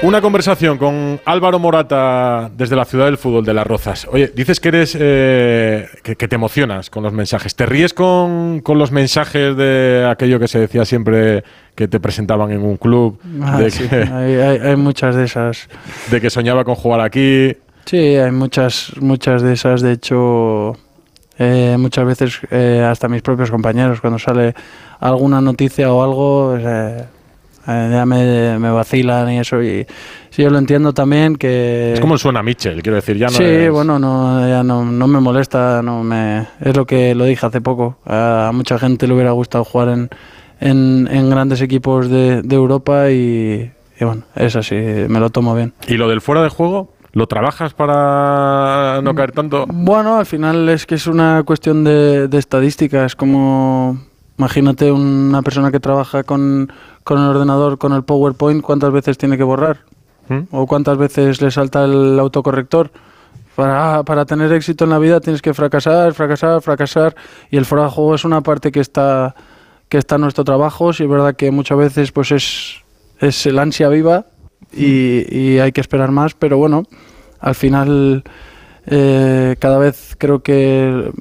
Una 0.02 0.20
conversación 0.20 0.78
con 0.78 1.20
Álvaro 1.24 1.60
Morata 1.60 2.50
desde 2.56 2.74
la 2.74 2.84
ciudad 2.84 3.04
del 3.04 3.18
fútbol 3.18 3.44
de 3.44 3.54
Las 3.54 3.64
Rozas. 3.64 4.08
Oye, 4.10 4.32
dices 4.34 4.58
que 4.58 4.68
eres 4.68 4.96
eh, 4.98 5.86
que, 6.02 6.16
te 6.16 6.34
emocionas 6.34 6.90
con 6.90 7.04
los 7.04 7.12
mensajes. 7.12 7.54
¿Te 7.54 7.66
ríes 7.66 7.94
con, 7.94 8.64
los 8.66 8.90
mensajes 8.90 9.56
de 9.56 10.04
aquello 10.10 10.40
que 10.40 10.48
se 10.48 10.58
decía 10.58 10.84
siempre 10.84 11.44
que 11.76 11.86
te 11.86 12.00
presentaban 12.00 12.50
en 12.50 12.64
un 12.64 12.78
club? 12.78 13.20
Ah, 13.42 13.60
hay, 13.60 14.74
muchas 14.74 15.14
de 15.14 15.22
esas. 15.22 15.68
De 16.10 16.20
que 16.20 16.30
soñaba 16.30 16.64
con 16.64 16.74
jugar 16.74 17.00
aquí. 17.00 17.56
Sí, 17.84 17.96
hay 17.96 18.32
muchas, 18.32 18.94
muchas 19.00 19.40
de 19.40 19.52
esas. 19.52 19.82
De 19.82 19.92
hecho, 19.92 20.76
eh, 21.38 21.76
muchas 21.78 22.04
veces 22.04 22.40
eh, 22.50 22.84
hasta 22.84 23.08
mis 23.08 23.22
propios 23.22 23.52
compañeros, 23.52 24.00
cuando 24.00 24.18
sale 24.18 24.52
alguna 24.98 25.40
noticia 25.40 25.92
o 25.92 26.02
algo 26.02 26.58
ya 27.66 28.04
me, 28.06 28.58
me, 28.58 28.70
vacilan 28.70 29.30
y 29.32 29.38
eso. 29.38 29.62
Y 29.62 29.86
sí, 30.30 30.42
yo 30.42 30.50
lo 30.50 30.58
entiendo 30.58 30.92
también 30.92 31.36
que... 31.36 31.92
Es 31.94 32.00
como 32.00 32.18
suena 32.18 32.42
Mitchell, 32.42 32.82
quiero 32.82 32.96
decir, 32.96 33.16
ya 33.16 33.26
no 33.26 33.32
Sí, 33.32 33.68
bueno, 33.68 33.98
no, 33.98 34.48
ya 34.48 34.62
no, 34.62 34.84
no, 34.84 35.06
me 35.06 35.20
molesta, 35.20 35.82
no 35.82 36.02
me, 36.02 36.46
es 36.60 36.76
lo 36.76 36.86
que 36.86 37.14
lo 37.14 37.24
dije 37.24 37.46
hace 37.46 37.60
poco. 37.60 37.98
A 38.06 38.50
mucha 38.52 38.78
gente 38.78 39.06
le 39.06 39.14
hubiera 39.14 39.32
gustado 39.32 39.64
jugar 39.64 39.88
en, 39.90 40.10
en, 40.60 41.08
en 41.10 41.30
grandes 41.30 41.60
equipos 41.60 42.08
de, 42.08 42.42
de 42.42 42.56
Europa 42.56 43.10
y, 43.10 43.70
y, 44.00 44.04
bueno, 44.04 44.22
es 44.34 44.56
así, 44.56 44.74
me 44.74 45.20
lo 45.20 45.30
tomo 45.30 45.54
bien. 45.54 45.72
¿Y 45.86 45.94
lo 45.94 46.08
del 46.08 46.20
fuera 46.20 46.42
de 46.42 46.48
juego? 46.48 46.92
¿Lo 47.14 47.26
trabajas 47.26 47.74
para 47.74 49.00
no 49.02 49.14
caer 49.14 49.32
tanto? 49.32 49.66
Bueno, 49.68 50.16
al 50.16 50.24
final 50.24 50.66
es 50.70 50.86
que 50.86 50.94
es 50.94 51.06
una 51.06 51.42
cuestión 51.44 51.84
de, 51.84 52.26
de 52.26 52.38
estadística, 52.38 53.04
es 53.04 53.14
como 53.14 53.98
Imagínate 54.42 54.90
una 54.90 55.42
persona 55.42 55.70
que 55.70 55.78
trabaja 55.78 56.24
con, 56.24 56.72
con, 57.04 57.18
el 57.18 57.28
ordenador, 57.28 57.78
con 57.78 57.92
el 57.92 58.04
PowerPoint, 58.04 58.62
¿cuántas 58.62 58.92
veces 58.92 59.18
tiene 59.18 59.36
que 59.36 59.42
borrar? 59.42 59.80
¿Mm? 60.28 60.40
¿O 60.50 60.66
cuántas 60.66 60.98
veces 60.98 61.40
le 61.40 61.50
salta 61.50 61.84
el 61.84 62.18
autocorrector? 62.18 62.90
Para, 63.56 64.02
para, 64.02 64.24
tener 64.24 64.50
éxito 64.52 64.84
en 64.84 64.90
la 64.90 64.98
vida 64.98 65.20
tienes 65.20 65.42
que 65.42 65.52
fracasar, 65.52 66.14
fracasar, 66.14 66.62
fracasar. 66.62 67.14
Y 67.50 67.56
el 67.58 67.66
fuera 67.66 67.84
de 67.84 67.90
juego 67.90 68.14
es 68.14 68.24
una 68.24 68.40
parte 68.40 68.72
que 68.72 68.80
está, 68.80 69.34
que 69.88 69.98
está 69.98 70.14
en 70.14 70.22
nuestro 70.22 70.44
trabajo. 70.44 70.92
Sí, 70.92 71.02
es 71.02 71.08
verdad 71.08 71.36
que 71.36 71.50
muchas 71.50 71.76
veces 71.76 72.12
pues 72.12 72.32
es, 72.32 72.76
es 73.20 73.46
el 73.46 73.58
ansia 73.58 73.88
viva 73.88 74.24
y, 74.72 75.26
y 75.36 75.58
hay 75.58 75.72
que 75.72 75.82
esperar 75.82 76.10
más, 76.12 76.34
pero 76.34 76.56
bueno, 76.56 76.84
al 77.40 77.54
final 77.54 78.24
eh, 78.86 79.56
cada 79.58 79.78
vez 79.78 80.16
creo 80.18 80.42
que 80.42 81.12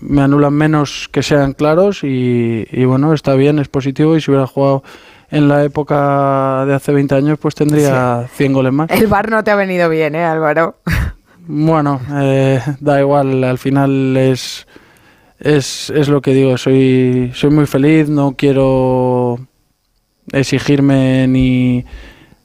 me 0.00 0.22
anulan 0.22 0.52
menos 0.52 1.08
que 1.10 1.22
sean 1.22 1.54
claros 1.54 2.00
y, 2.02 2.84
bueno, 2.84 3.12
está 3.14 3.34
bien, 3.34 3.58
es 3.58 3.68
positivo 3.68 4.16
y 4.16 4.20
si 4.20 4.30
hubiera 4.30 4.46
jugado 4.46 4.82
en 5.30 5.48
la 5.48 5.64
época 5.64 6.64
de 6.66 6.74
hace 6.74 6.92
20 6.92 7.14
años 7.14 7.38
pues 7.40 7.54
tendría 7.54 8.28
100 8.32 8.52
goles 8.52 8.72
más. 8.72 8.90
El 8.90 9.06
bar 9.06 9.30
no 9.30 9.42
te 9.42 9.50
ha 9.50 9.56
venido 9.56 9.88
bien, 9.88 10.14
¿eh, 10.14 10.24
Álvaro? 10.24 10.76
Bueno, 11.48 12.00
eh, 12.12 12.60
da 12.80 12.98
igual, 12.98 13.44
al 13.44 13.58
final 13.58 14.16
es, 14.16 14.66
es, 15.38 15.90
es 15.90 16.08
lo 16.08 16.20
que 16.20 16.34
digo, 16.34 16.58
soy, 16.58 17.30
soy 17.36 17.50
muy 17.50 17.66
feliz, 17.66 18.08
no 18.08 18.34
quiero 18.36 19.38
exigirme 20.32 21.28
ni, 21.28 21.84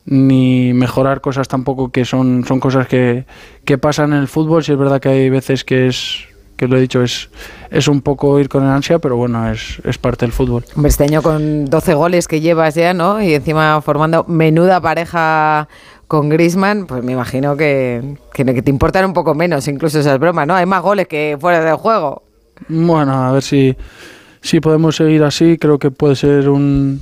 ni 0.06 0.74
mejorar 0.74 1.22
cosas 1.22 1.48
tampoco 1.48 1.92
que 1.92 2.06
son, 2.06 2.46
son 2.46 2.60
cosas 2.60 2.88
que, 2.88 3.26
que 3.66 3.80
pasan 3.80 4.14
en 4.14 4.20
el 4.20 4.28
fútbol. 4.28 4.64
Si 4.64 4.72
es 4.72 4.78
verdad 4.78 5.02
que 5.02 5.10
hay 5.10 5.30
veces 5.32 5.64
que 5.64 5.88
es 5.88 6.28
que 6.62 6.68
lo 6.68 6.78
he 6.78 6.82
dicho, 6.82 7.02
es, 7.02 7.28
es 7.72 7.88
un 7.88 8.02
poco 8.02 8.40
ir 8.40 8.48
con 8.48 8.64
el 8.64 8.70
ansia, 8.70 9.00
pero 9.00 9.18
bueno, 9.18 9.52
es, 9.52 9.82
es 9.84 9.98
parte 9.98 10.28
del 10.28 10.32
fútbol. 10.32 10.64
Este 10.86 11.06
año 11.06 11.24
con 11.24 11.66
12 11.66 11.96
goles 11.96 12.28
que 12.28 12.40
llevas 12.40 12.76
ya, 12.76 12.94
¿no? 12.94 13.20
Y 13.20 13.34
encima 13.34 13.82
formando 13.82 14.26
menuda 14.26 14.80
pareja 14.80 15.68
con 16.08 16.30
Grisman, 16.30 16.86
pues 16.86 17.04
me 17.04 17.14
imagino 17.14 17.58
que, 17.58 18.16
que, 18.32 18.46
que 18.46 18.62
te 18.62 18.70
importan 18.70 19.06
un 19.06 19.14
poco 19.14 19.34
menos 19.34 19.68
incluso 19.68 19.98
esas 19.98 20.20
bromas, 20.20 20.46
¿no? 20.46 20.54
Hay 20.54 20.68
más 20.68 20.84
goles 20.84 21.08
que 21.08 21.36
fuera 21.42 21.66
del 21.66 21.78
juego. 21.78 22.22
Bueno, 22.70 23.12
a 23.12 23.32
ver 23.32 23.42
si, 23.42 23.76
si 24.40 24.60
podemos 24.60 24.98
seguir 24.98 25.24
así, 25.24 25.58
creo 25.58 25.80
que 25.80 25.90
puede 25.90 26.16
ser 26.16 26.48
un, 26.48 27.02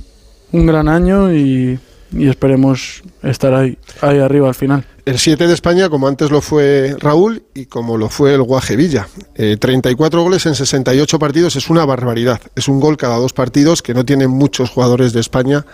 un 0.52 0.66
gran 0.66 0.88
año 0.88 1.34
y, 1.34 1.78
y 2.12 2.28
esperemos 2.28 3.02
estar 3.22 3.54
ahí, 3.54 3.78
ahí 4.00 4.18
arriba 4.18 4.48
al 4.48 4.54
final. 4.54 4.84
El 5.04 5.18
7 5.18 5.46
de 5.46 5.54
España, 5.54 5.88
como 5.88 6.08
antes 6.08 6.30
lo 6.30 6.40
fue 6.40 6.94
Raúl 6.98 7.42
y 7.54 7.66
como 7.66 7.96
lo 7.96 8.08
fue 8.08 8.34
el 8.34 8.42
Guaje 8.42 8.76
Villa. 8.76 9.08
Eh, 9.34 9.56
34 9.58 10.22
goles 10.22 10.46
en 10.46 10.54
68 10.54 11.18
partidos 11.18 11.56
es 11.56 11.70
una 11.70 11.84
barbaridad. 11.84 12.40
Es 12.54 12.68
un 12.68 12.80
gol 12.80 12.96
cada 12.96 13.16
dos 13.16 13.32
partidos 13.32 13.82
que 13.82 13.94
no 13.94 14.04
tienen 14.04 14.30
muchos 14.30 14.70
jugadores 14.70 15.12
de 15.12 15.20
España 15.20 15.64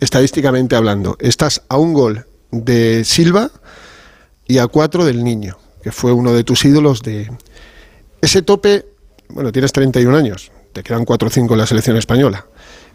estadísticamente 0.00 0.76
hablando. 0.76 1.16
Estás 1.20 1.62
a 1.68 1.76
un 1.76 1.92
gol 1.92 2.26
de 2.50 3.04
Silva 3.04 3.50
y 4.46 4.58
a 4.58 4.66
cuatro 4.66 5.04
del 5.04 5.22
Niño, 5.22 5.58
que 5.82 5.92
fue 5.92 6.12
uno 6.12 6.32
de 6.32 6.44
tus 6.44 6.64
ídolos 6.64 7.02
de... 7.02 7.30
Ese 8.20 8.42
tope, 8.42 8.86
bueno, 9.28 9.52
tienes 9.52 9.72
31 9.72 10.16
años, 10.16 10.50
te 10.72 10.82
quedan 10.82 11.04
4 11.04 11.28
o 11.28 11.30
5 11.30 11.54
en 11.54 11.58
la 11.58 11.66
selección 11.66 11.96
española. 11.96 12.46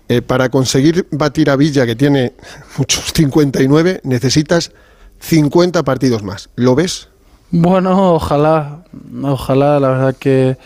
Eh, 0.07 0.21
para 0.21 0.49
conseguir 0.49 1.07
batir 1.11 1.49
a 1.49 1.55
Villa, 1.55 1.85
que 1.85 1.95
tiene 1.95 2.33
muchos 2.77 3.05
59, 3.13 4.01
necesitas 4.03 4.71
50 5.19 5.83
partidos 5.83 6.23
más. 6.23 6.49
¿Lo 6.55 6.75
ves? 6.75 7.09
Bueno, 7.51 8.13
ojalá, 8.13 8.83
ojalá, 9.23 9.79
la 9.79 9.89
verdad 9.89 10.15
que, 10.17 10.57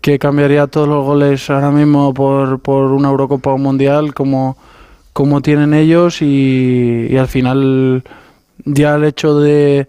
que 0.00 0.18
cambiaría 0.18 0.66
todos 0.66 0.88
los 0.88 1.04
goles 1.04 1.48
ahora 1.48 1.70
mismo 1.70 2.12
por, 2.12 2.60
por 2.60 2.92
una 2.92 3.08
Eurocopa 3.08 3.50
o 3.50 3.54
un 3.54 3.62
Mundial 3.62 4.14
como, 4.14 4.56
como 5.12 5.40
tienen 5.42 5.74
ellos 5.74 6.20
y, 6.22 7.06
y 7.10 7.16
al 7.16 7.28
final 7.28 8.02
ya 8.64 8.96
el 8.96 9.04
hecho 9.04 9.38
de, 9.38 9.88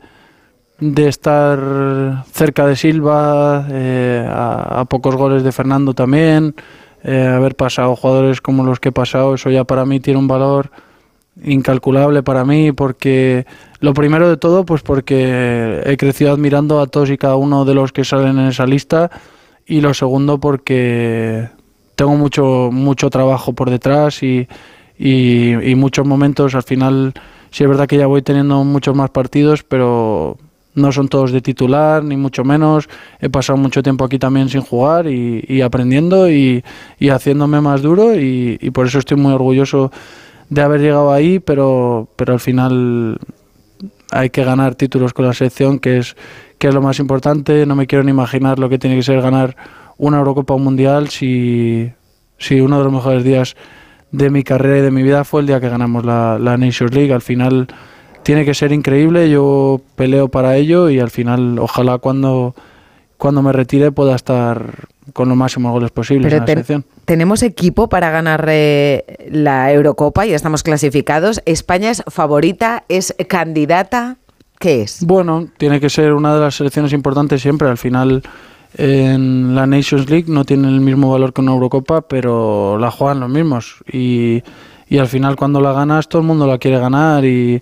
de 0.79 1.07
estar 1.07 2.25
cerca 2.31 2.65
de 2.65 2.75
Silva, 2.75 3.67
eh, 3.69 4.25
a, 4.29 4.85
pocos 4.85 5.15
goles 5.15 5.43
de 5.43 5.51
Fernando 5.51 5.93
también, 5.93 6.55
eh, 7.03 7.27
haber 7.27 7.55
pasado 7.55 7.95
jugadores 7.95 8.41
como 8.41 8.63
los 8.63 8.79
que 8.79 8.89
he 8.89 8.91
pasado, 8.91 9.35
eso 9.35 9.49
ya 9.49 9.63
para 9.63 9.85
mí 9.85 9.99
tiene 9.99 10.19
un 10.19 10.27
valor 10.27 10.71
incalculable 11.43 12.23
para 12.23 12.43
mí 12.45 12.71
porque 12.71 13.45
lo 13.79 13.93
primero 13.93 14.29
de 14.29 14.37
todo 14.37 14.65
pues 14.65 14.81
porque 14.81 15.81
he 15.85 15.97
crecido 15.97 16.31
admirando 16.31 16.81
a 16.81 16.87
todos 16.87 17.09
y 17.09 17.17
cada 17.17 17.35
uno 17.35 17.65
de 17.65 17.75
los 17.75 17.91
que 17.91 18.03
salen 18.03 18.39
en 18.39 18.47
esa 18.47 18.65
lista 18.65 19.09
y 19.65 19.81
lo 19.81 19.93
segundo 19.93 20.39
porque 20.39 21.49
tengo 21.95 22.15
mucho 22.15 22.69
mucho 22.71 23.09
trabajo 23.09 23.53
por 23.53 23.69
detrás 23.69 24.21
y, 24.23 24.47
y, 24.97 25.75
muchos 25.75 26.05
momentos 26.05 26.55
al 26.55 26.63
final 26.63 27.13
sí 27.51 27.63
es 27.63 27.69
verdad 27.69 27.87
que 27.87 27.97
ya 27.97 28.07
voy 28.07 28.21
teniendo 28.21 28.63
muchos 28.63 28.95
más 28.95 29.09
partidos 29.09 29.63
pero 29.63 30.37
no 30.79 30.91
son 30.91 31.07
todos 31.07 31.31
de 31.31 31.41
titular, 31.41 32.03
ni 32.03 32.17
mucho 32.17 32.43
menos. 32.43 32.89
He 33.19 33.29
pasado 33.29 33.57
mucho 33.57 33.83
tiempo 33.83 34.05
aquí 34.05 34.19
también 34.19 34.49
sin 34.49 34.61
jugar 34.61 35.07
y, 35.07 35.61
aprendiendo 35.61 36.29
y, 36.29 36.63
haciéndome 37.09 37.61
más 37.61 37.81
duro 37.81 38.15
y, 38.15 38.57
por 38.73 38.87
eso 38.87 38.99
estoy 38.99 39.17
muy 39.17 39.33
orgulloso 39.33 39.91
de 40.49 40.61
haber 40.61 40.81
llegado 40.81 41.13
ahí, 41.13 41.39
pero, 41.39 42.07
pero 42.15 42.33
al 42.33 42.39
final 42.39 43.19
hay 44.11 44.29
que 44.29 44.43
ganar 44.43 44.75
títulos 44.75 45.13
con 45.13 45.25
la 45.25 45.33
selección, 45.33 45.79
que 45.79 45.99
es, 45.99 46.15
que 46.57 46.67
es 46.67 46.73
lo 46.73 46.81
más 46.81 46.99
importante. 46.99 47.65
No 47.65 47.75
me 47.75 47.87
quiero 47.87 48.03
ni 48.03 48.11
imaginar 48.11 48.59
lo 48.59 48.69
que 48.69 48.79
tiene 48.79 48.95
que 48.95 49.03
ser 49.03 49.21
ganar 49.21 49.55
una 49.97 50.17
Eurocopa 50.17 50.55
un 50.55 50.63
Mundial 50.63 51.09
si, 51.09 51.91
si 52.37 52.61
uno 52.61 52.79
de 52.79 52.83
los 52.85 52.93
mejores 52.93 53.23
días 53.23 53.55
de 54.11 54.29
mi 54.29 54.43
carrera 54.43 54.79
y 54.79 54.81
de 54.81 54.91
mi 54.91 55.03
vida 55.03 55.23
fue 55.23 55.41
el 55.41 55.47
día 55.47 55.59
que 55.59 55.69
ganamos 55.69 56.03
la, 56.03 56.39
la 56.39 56.57
Nations 56.57 56.93
League. 56.93 57.13
Al 57.13 57.21
final 57.21 57.67
tiene 58.23 58.45
que 58.45 58.53
ser 58.53 58.71
increíble, 58.71 59.29
yo 59.29 59.81
peleo 59.95 60.29
para 60.29 60.55
ello 60.55 60.89
y 60.89 60.99
al 60.99 61.09
final 61.09 61.59
ojalá 61.59 61.97
cuando, 61.97 62.55
cuando 63.17 63.41
me 63.41 63.51
retire 63.51 63.91
pueda 63.91 64.15
estar 64.15 64.87
con 65.13 65.29
los 65.29 65.37
máximos 65.37 65.71
goles 65.71 65.91
posibles 65.91 66.25
Pero 66.27 66.37
en 66.37 66.41
la 66.41 66.45
ten, 66.45 66.55
selección. 66.55 66.85
¿Tenemos 67.05 67.43
equipo 67.43 67.89
para 67.89 68.09
ganar 68.11 68.45
eh, 68.49 69.27
la 69.31 69.71
Eurocopa? 69.71 70.25
Ya 70.25 70.35
estamos 70.35 70.63
clasificados. 70.63 71.41
¿España 71.45 71.89
es 71.89 72.03
favorita? 72.07 72.83
¿Es 72.89 73.15
candidata? 73.27 74.17
¿Qué 74.59 74.83
es? 74.83 75.03
Bueno, 75.03 75.47
tiene 75.57 75.79
que 75.79 75.89
ser 75.89 76.13
una 76.13 76.35
de 76.35 76.41
las 76.41 76.55
selecciones 76.55 76.93
importantes 76.93 77.41
siempre. 77.41 77.67
Al 77.67 77.77
final 77.77 78.21
en 78.77 79.55
la 79.55 79.65
Nations 79.65 80.09
League 80.09 80.25
no 80.27 80.45
tiene 80.45 80.67
el 80.67 80.81
mismo 80.81 81.11
valor 81.11 81.33
que 81.33 81.41
una 81.41 81.53
Eurocopa, 81.53 82.01
pero 82.01 82.77
la 82.77 82.91
juegan 82.91 83.21
los 83.21 83.29
mismos. 83.29 83.77
Y, 83.91 84.43
y 84.87 84.97
al 84.97 85.07
final 85.07 85.35
cuando 85.35 85.61
la 85.61 85.73
ganas 85.73 86.09
todo 86.09 86.21
el 86.21 86.27
mundo 86.27 86.45
la 86.45 86.57
quiere 86.57 86.77
ganar 86.79 87.25
y 87.25 87.61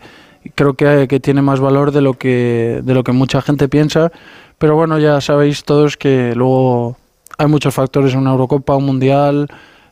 creo 0.56 0.76
que, 0.76 1.08
que, 1.08 1.20
tiene 1.20 1.42
más 1.42 1.60
valor 1.60 1.92
de 1.92 2.02
lo 2.02 2.14
que 2.14 2.82
de 2.84 2.94
lo 2.94 3.04
que 3.04 3.12
mucha 3.12 3.42
gente 3.42 3.68
piensa. 3.70 4.12
Pero 4.58 4.76
bueno 4.76 5.00
ya 5.00 5.22
sabéis 5.22 5.64
todos 5.64 5.98
que 5.98 6.34
luego 6.36 6.98
hay 7.38 7.48
muchos 7.48 7.74
factores 7.74 8.14
en 8.14 8.20
una 8.20 8.32
Eurocopa 8.32 8.76
un 8.76 8.86
mundial 8.86 9.48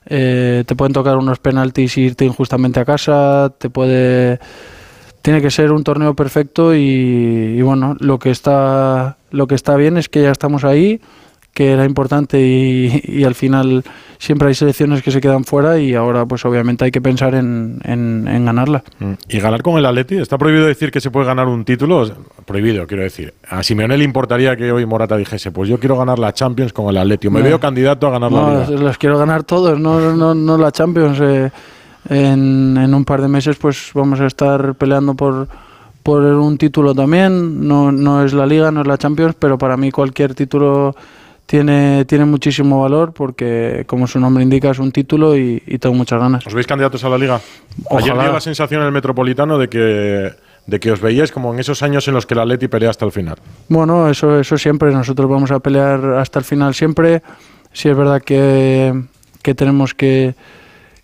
eh, 0.08 0.63
te 0.68 0.76
pueden 0.76 0.94
tocar 0.94 1.18
unos 1.18 1.39
penaltis 1.39 1.98
y 1.98 2.02
irte 2.02 2.26
injustamente 2.26 2.80
a 2.80 2.86
casa 2.86 3.52
te 3.58 3.72
puede 3.72 4.39
tiene 5.24 5.41
que 5.41 5.50
ser 5.50 5.72
un 5.72 5.84
torneo 5.84 6.15
perfecto 6.15 6.76
y, 6.76 7.56
y 7.58 7.62
bueno 7.63 7.96
lo 8.00 8.20
que 8.20 8.30
está 8.30 9.18
lo 9.32 9.48
que 9.48 9.56
está 9.56 9.76
bien 9.76 9.98
es 9.98 10.08
que 10.08 10.22
ya 10.22 10.32
estamos 10.32 10.63
ahí 10.63 11.02
que 11.56 11.72
era 11.72 11.86
importante 11.86 12.39
y, 12.41 13.02
y, 13.06 13.24
al 13.24 13.34
final 13.34 13.82
siempre 14.20 14.50
hay 14.50 14.54
selecciones 14.54 15.02
que 15.02 15.10
se 15.10 15.22
quedan 15.22 15.46
fuera 15.46 15.80
y 15.80 15.96
ahora 15.96 16.26
pues 16.26 16.44
obviamente 16.44 16.84
hay 16.84 16.91
que 16.91 17.00
pensar 17.00 17.34
en, 17.34 17.80
en, 17.86 18.28
en, 18.28 18.46
ganarla. 18.46 18.84
¿Y 19.30 19.39
ganar 19.39 19.63
con 19.63 19.78
el 19.78 19.86
Atleti? 19.86 20.18
¿Está 20.18 20.38
prohibido 20.38 20.65
decir 20.65 20.91
que 20.91 21.00
se 21.00 21.12
puede 21.12 21.28
ganar 21.28 21.48
un 21.48 21.63
título? 21.63 22.12
Prohibido, 22.46 22.86
quiero 22.86 23.04
decir. 23.04 23.34
A 23.48 23.63
Simeone 23.63 23.98
le 23.98 24.04
importaría 24.04 24.58
que 24.58 24.70
hoy 24.70 24.86
Morata 24.86 25.15
dijese, 25.15 25.52
pues 25.52 25.70
yo 25.70 25.80
quiero 25.80 25.98
ganar 25.98 26.20
la 26.20 26.34
Champions 26.34 26.74
con 26.74 26.89
el 26.89 26.98
Atleti, 26.98 27.30
me 27.30 27.39
no. 27.39 27.46
veo 27.46 27.58
candidato 27.58 28.08
a 28.08 28.12
ganar 28.12 28.30
no, 28.34 28.54
la 28.54 28.68
Liga. 28.68 28.82
Los 28.82 28.98
quiero 28.98 29.18
ganar 29.18 29.44
todos, 29.46 29.80
no, 29.80 30.13
no, 30.13 30.36
no 30.36 30.58
la 30.58 30.74
Champions. 30.74 31.20
Eh, 31.22 31.52
en, 32.10 32.78
en 32.78 32.94
un 32.94 33.06
par 33.06 33.22
de 33.22 33.30
meses 33.30 33.56
pues 33.56 33.91
vamos 33.94 34.20
a 34.20 34.28
estar 34.28 34.76
peleando 34.76 35.15
por 35.15 35.48
por 36.04 36.22
un 36.22 36.60
título 36.60 36.94
también, 36.94 37.68
no, 37.68 37.91
no 37.91 38.24
es 38.24 38.32
la 38.32 38.46
Liga, 38.46 38.70
no 38.70 38.82
es 38.82 38.88
la 38.88 38.96
Champions, 38.96 39.36
pero 39.39 39.58
para 39.58 39.76
mí 39.76 39.89
cualquier 39.89 40.36
título 40.36 40.96
tiene, 41.45 42.05
tiene 42.05 42.25
muchísimo 42.25 42.81
valor 42.81 43.13
porque, 43.13 43.84
como 43.88 44.08
su 44.08 44.19
nombre 44.19 44.43
indica, 44.43 44.71
es 44.71 44.79
un 44.79 44.91
título 44.91 45.38
y, 45.38 45.62
y 45.65 45.77
tengo 45.77 45.95
muchas 45.95 46.19
ganas. 46.19 46.45
¿Os 46.47 46.53
veis 46.53 46.67
candidatos 46.67 47.03
a 47.03 47.10
la 47.10 47.17
Liga? 47.17 47.39
Ojalá. 47.86 48.03
Ayer 48.13 48.23
dio 48.23 48.34
la 48.34 48.41
sensación 48.41 48.81
en 48.81 48.88
el 48.88 48.93
Metropolitano 48.93 49.58
de 49.58 49.67
que, 49.69 50.34
de 50.65 50.79
que 50.79 50.91
os 50.91 51.01
veíais 51.01 51.31
como 51.31 51.53
en 51.53 51.60
esos 51.60 51.84
años 51.84 52.08
en 52.08 52.13
los 52.13 52.25
que 52.25 52.34
el 52.34 52.39
Atleti 52.39 52.67
pelea 52.67 52.89
hasta 52.89 53.05
el 53.05 53.12
final. 53.12 53.38
Bueno, 53.69 54.10
eso, 54.10 54.39
eso 54.39 54.58
siempre. 54.58 54.91
Nosotros 54.91 55.29
vamos 55.29 55.51
a 55.51 55.60
pelear 55.60 56.03
hasta 56.15 56.39
el 56.39 56.45
final 56.45 56.73
siempre. 56.73 57.21
Sí 57.71 57.89
es 57.89 57.97
verdad 57.97 58.21
que, 58.21 59.03
que 59.41 59.53
tenemos 59.53 59.93
que, 59.93 60.34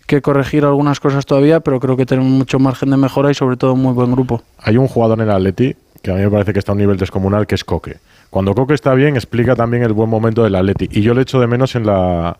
que 0.06 0.22
corregir 0.22 0.64
algunas 0.64 1.00
cosas 1.00 1.24
todavía, 1.26 1.60
pero 1.60 1.78
creo 1.80 1.96
que 1.96 2.06
tenemos 2.06 2.30
mucho 2.30 2.58
margen 2.58 2.90
de 2.90 2.96
mejora 2.96 3.30
y 3.30 3.34
sobre 3.34 3.56
todo 3.56 3.74
un 3.74 3.82
muy 3.82 3.92
buen 3.92 4.10
grupo. 4.10 4.42
Hay 4.58 4.76
un 4.76 4.88
jugador 4.88 5.20
en 5.20 5.28
el 5.28 5.30
Atleti 5.30 5.76
que 6.02 6.10
a 6.10 6.14
mí 6.14 6.20
me 6.20 6.30
parece 6.30 6.52
que 6.52 6.58
está 6.58 6.72
a 6.72 6.74
un 6.74 6.80
nivel 6.80 6.96
descomunal, 6.96 7.46
que 7.46 7.54
es 7.54 7.62
Coque. 7.62 7.98
Cuando 8.32 8.54
Coque 8.54 8.72
está 8.72 8.94
bien, 8.94 9.14
explica 9.14 9.54
también 9.54 9.82
el 9.82 9.92
buen 9.92 10.08
momento 10.08 10.42
del 10.42 10.54
Atleti. 10.54 10.88
Y 10.90 11.02
yo 11.02 11.12
le 11.12 11.20
echo 11.20 11.38
de 11.38 11.46
menos 11.46 11.74
en 11.74 11.84
la, 11.84 12.34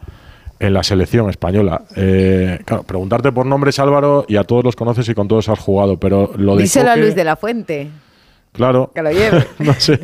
en 0.58 0.72
la 0.72 0.82
selección 0.82 1.28
española. 1.28 1.82
Eh, 1.94 2.60
claro, 2.64 2.82
preguntarte 2.84 3.30
por 3.30 3.44
nombres, 3.44 3.78
Álvaro, 3.78 4.24
y 4.26 4.36
a 4.36 4.44
todos 4.44 4.64
los 4.64 4.74
conoces 4.74 5.06
y 5.10 5.14
con 5.14 5.28
todos 5.28 5.50
has 5.50 5.58
jugado, 5.58 6.00
pero 6.00 6.30
lo 6.38 6.56
de 6.56 6.62
Díselo 6.62 6.86
Coque, 6.86 6.98
a 6.98 7.02
Luis 7.02 7.14
de 7.14 7.24
la 7.24 7.36
Fuente. 7.36 7.90
Claro. 8.52 8.90
Que 8.94 9.02
lo 9.02 9.12
lleve. 9.12 9.46
no 9.58 9.74
sé. 9.74 10.00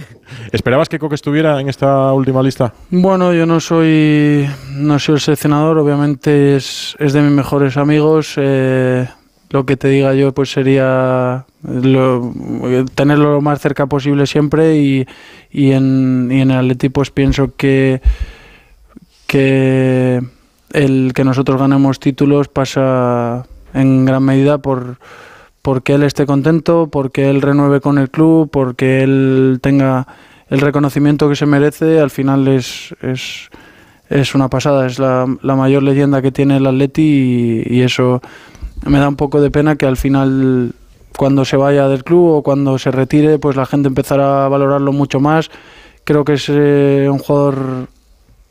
¿Esperabas 0.53 0.91
que 0.91 0.99
Coque 0.99 1.15
estuviera 1.15 1.59
en 1.59 1.71
esta 1.71 2.13
última 2.13 2.43
lista? 2.43 2.75
Bueno, 2.91 3.33
yo 3.33 3.47
no 3.47 3.59
soy, 3.59 4.47
no 4.75 4.99
soy 4.99 5.15
el 5.15 5.21
seleccionador, 5.23 5.79
obviamente 5.79 6.57
es, 6.57 6.97
es 6.99 7.15
de 7.15 7.23
mis 7.23 7.33
mejores 7.33 7.79
amigos. 7.79 8.35
Eh, 8.37 9.09
lo 9.51 9.67
que 9.67 9.77
te 9.77 9.89
diga 9.89 10.15
yo 10.15 10.33
pues 10.33 10.53
sería 10.53 11.47
lo, 11.63 12.33
tenerlo 12.95 13.35
lo 13.35 13.41
más 13.41 13.61
cerca 13.61 13.87
posible 13.87 14.27
siempre 14.27 14.77
y, 14.77 15.07
y, 15.51 15.73
en, 15.73 16.29
y 16.31 16.41
en 16.41 16.51
el 16.51 16.59
Atleti 16.59 16.89
pues 16.89 17.11
pienso 17.11 17.55
que 17.57 18.01
que 19.27 20.23
el 20.73 21.13
que 21.15 21.25
nosotros 21.25 21.61
ganemos 21.61 22.01
títulos 22.01 22.49
pasa 22.49 23.47
en 23.75 24.05
gran 24.05 24.23
medida 24.23 24.59
por 24.59 24.99
porque 25.63 25.95
él 25.95 26.03
esté 26.03 26.25
contento, 26.25 26.89
porque 26.91 27.29
él 27.29 27.43
renueve 27.43 27.83
con 27.83 27.99
el 27.99 28.09
club, 28.09 28.49
porque 28.51 29.03
él 29.03 29.59
tenga 29.61 30.07
el 30.49 30.61
reconocimiento 30.61 31.29
que 31.29 31.37
se 31.37 31.45
merece, 31.45 32.01
al 32.01 32.11
final 32.11 32.49
es, 32.49 32.95
es, 33.03 33.51
es 34.09 34.35
una 34.35 34.49
pasada, 34.49 34.87
es 34.87 34.99
la, 34.99 35.27
mayor 35.43 35.83
leyenda 35.83 36.23
que 36.23 36.33
tiene 36.33 36.57
el 36.57 36.67
Atleti 36.67 37.65
y 37.67 37.83
eso 37.83 38.23
me 38.87 38.99
da 38.99 39.09
un 39.09 39.17
poco 39.17 39.41
de 39.41 39.51
pena 39.51 39.77
que 39.77 39.87
al 39.87 39.97
final 39.97 40.73
cuando 41.17 41.45
se 41.45 41.57
vaya 41.57 41.89
del 41.89 42.05
club 42.05 42.37
o 42.37 42.43
cuando 42.43 42.79
se 42.79 42.91
retire, 42.91 43.39
pues 43.39 43.57
la 43.57 43.67
gente 43.67 43.89
empezará 43.89 44.45
a 44.45 44.49
valorarlo 44.49 44.93
mucho 44.93 45.21
más. 45.21 45.51
Creo 46.05 46.25
que 46.25 46.35
es 46.35 46.47
eh, 46.49 47.09
un 47.11 47.19
jugador 47.19 47.89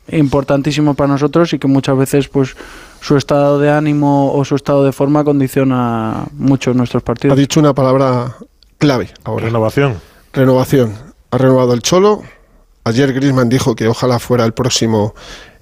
importantísimo 0.09 0.93
para 0.93 1.09
nosotros 1.09 1.53
y 1.53 1.59
que 1.59 1.67
muchas 1.67 1.97
veces 1.97 2.27
pues 2.27 2.55
su 3.01 3.17
estado 3.17 3.59
de 3.59 3.69
ánimo 3.71 4.33
o 4.33 4.45
su 4.45 4.55
estado 4.55 4.83
de 4.83 4.91
forma 4.91 5.23
condiciona 5.23 6.25
mucho 6.33 6.73
nuestros 6.73 7.03
Ha 7.03 7.05
partidos. 7.05 7.37
dicho 7.37 7.59
una 7.59 7.73
palabra 7.73 8.35
clave 8.77 9.09
ahora. 9.23 9.45
Renovación. 9.45 9.95
Renovación. 10.33 10.93
Ha 11.31 11.37
renovado 11.37 11.73
el 11.73 11.81
Cholo. 11.81 12.21
Ayer 12.83 13.11
Griezmann 13.13 13.49
dijo 13.49 13.75
que 13.75 13.87
ojalá 13.87 14.17
fuera 14.19 14.45
el 14.45 14.53
próximo 14.53 15.13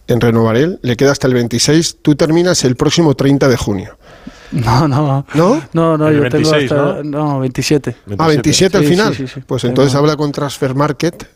en 0.08 0.21
renovar 0.21 0.58
él. 0.58 0.80
Le 0.84 0.95
queda 0.95 1.12
hasta 1.12 1.28
el 1.28 1.34
26. 1.34 1.97
Tú 2.01 2.15
terminas 2.15 2.63
el 2.63 2.75
próximo 2.75 3.15
30 3.15 3.47
de 3.47 3.58
junio. 3.58 3.97
No, 4.52 4.88
no. 4.88 5.26
¿No? 5.34 5.62
No, 5.74 5.98
no, 5.98 6.12
yo 6.12 6.22
26, 6.22 6.70
tengo 6.70 6.82
hasta 6.84 7.04
no, 7.04 7.40
27. 7.40 7.96
Ah, 8.18 8.28
27 8.28 8.78
al 8.78 8.84
Sí, 8.84 8.90
final. 8.90 9.16
sí, 9.16 9.28
sí, 9.28 9.34
sí. 9.36 9.42
Pues 9.46 9.62
Tengo- 9.64 9.72
entonces 9.72 9.96
habla 9.96 10.16
con 10.16 10.32
Transfer 10.32 10.76
Market. 10.76 11.28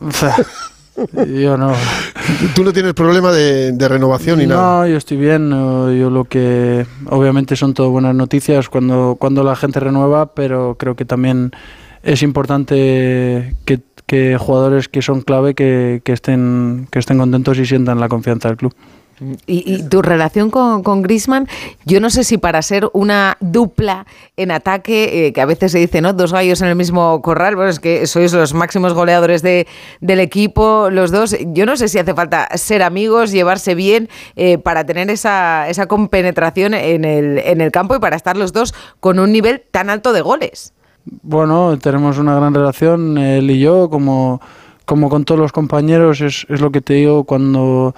yo 1.26 1.56
no. 1.56 1.72
Tú 2.54 2.64
no 2.64 2.72
tienes 2.72 2.94
problema 2.94 3.32
de, 3.32 3.72
de 3.72 3.88
renovación 3.88 4.38
ni 4.38 4.46
nada. 4.46 4.80
No, 4.80 4.86
yo 4.86 4.96
estoy 4.96 5.16
bien. 5.16 5.50
Yo 5.50 6.10
lo 6.10 6.24
que 6.24 6.86
obviamente 7.08 7.56
son 7.56 7.74
todo 7.74 7.90
buenas 7.90 8.14
noticias 8.14 8.68
cuando 8.68 9.16
cuando 9.18 9.42
la 9.44 9.56
gente 9.56 9.80
renueva, 9.80 10.34
pero 10.34 10.76
creo 10.78 10.96
que 10.96 11.04
también 11.04 11.52
es 12.02 12.22
importante 12.22 13.56
que, 13.64 13.80
que 14.06 14.36
jugadores 14.38 14.88
que 14.88 15.02
son 15.02 15.20
clave 15.22 15.54
que, 15.54 16.00
que 16.04 16.12
estén 16.12 16.86
que 16.90 16.98
estén 16.98 17.18
contentos 17.18 17.58
y 17.58 17.66
sientan 17.66 18.00
la 18.00 18.08
confianza 18.08 18.48
del 18.48 18.56
club. 18.56 18.74
Y, 19.46 19.74
y 19.74 19.82
tu 19.82 20.00
relación 20.00 20.50
con, 20.50 20.82
con 20.82 21.02
Griezmann, 21.02 21.46
yo 21.84 22.00
no 22.00 22.08
sé 22.08 22.24
si 22.24 22.38
para 22.38 22.62
ser 22.62 22.88
una 22.94 23.36
dupla 23.40 24.06
en 24.38 24.50
ataque, 24.50 25.26
eh, 25.26 25.32
que 25.34 25.40
a 25.42 25.46
veces 25.46 25.72
se 25.72 25.78
dice, 25.78 26.00
¿no? 26.00 26.14
Dos 26.14 26.32
gallos 26.32 26.62
en 26.62 26.68
el 26.68 26.74
mismo 26.74 27.20
corral, 27.20 27.54
bueno, 27.54 27.70
es 27.70 27.80
que 27.80 28.06
sois 28.06 28.32
los 28.32 28.54
máximos 28.54 28.94
goleadores 28.94 29.42
de, 29.42 29.66
del 30.00 30.20
equipo, 30.20 30.88
los 30.90 31.10
dos. 31.10 31.36
Yo 31.48 31.66
no 31.66 31.76
sé 31.76 31.88
si 31.88 31.98
hace 31.98 32.14
falta 32.14 32.48
ser 32.56 32.82
amigos, 32.82 33.30
llevarse 33.30 33.74
bien, 33.74 34.08
eh, 34.36 34.56
para 34.56 34.84
tener 34.84 35.10
esa, 35.10 35.68
esa 35.68 35.86
compenetración 35.86 36.72
en 36.72 37.04
el, 37.04 37.38
en 37.38 37.60
el 37.60 37.70
campo 37.72 37.94
y 37.94 37.98
para 37.98 38.16
estar 38.16 38.38
los 38.38 38.54
dos 38.54 38.74
con 39.00 39.18
un 39.18 39.32
nivel 39.32 39.62
tan 39.70 39.90
alto 39.90 40.14
de 40.14 40.22
goles. 40.22 40.72
Bueno, 41.22 41.78
tenemos 41.78 42.18
una 42.18 42.34
gran 42.36 42.54
relación, 42.54 43.18
él 43.18 43.50
y 43.50 43.60
yo, 43.60 43.90
como, 43.90 44.40
como 44.84 45.08
con 45.10 45.24
todos 45.24 45.40
los 45.40 45.52
compañeros, 45.52 46.20
es, 46.20 46.46
es 46.48 46.60
lo 46.60 46.70
que 46.70 46.80
te 46.80 46.94
digo, 46.94 47.24
cuando 47.24 47.94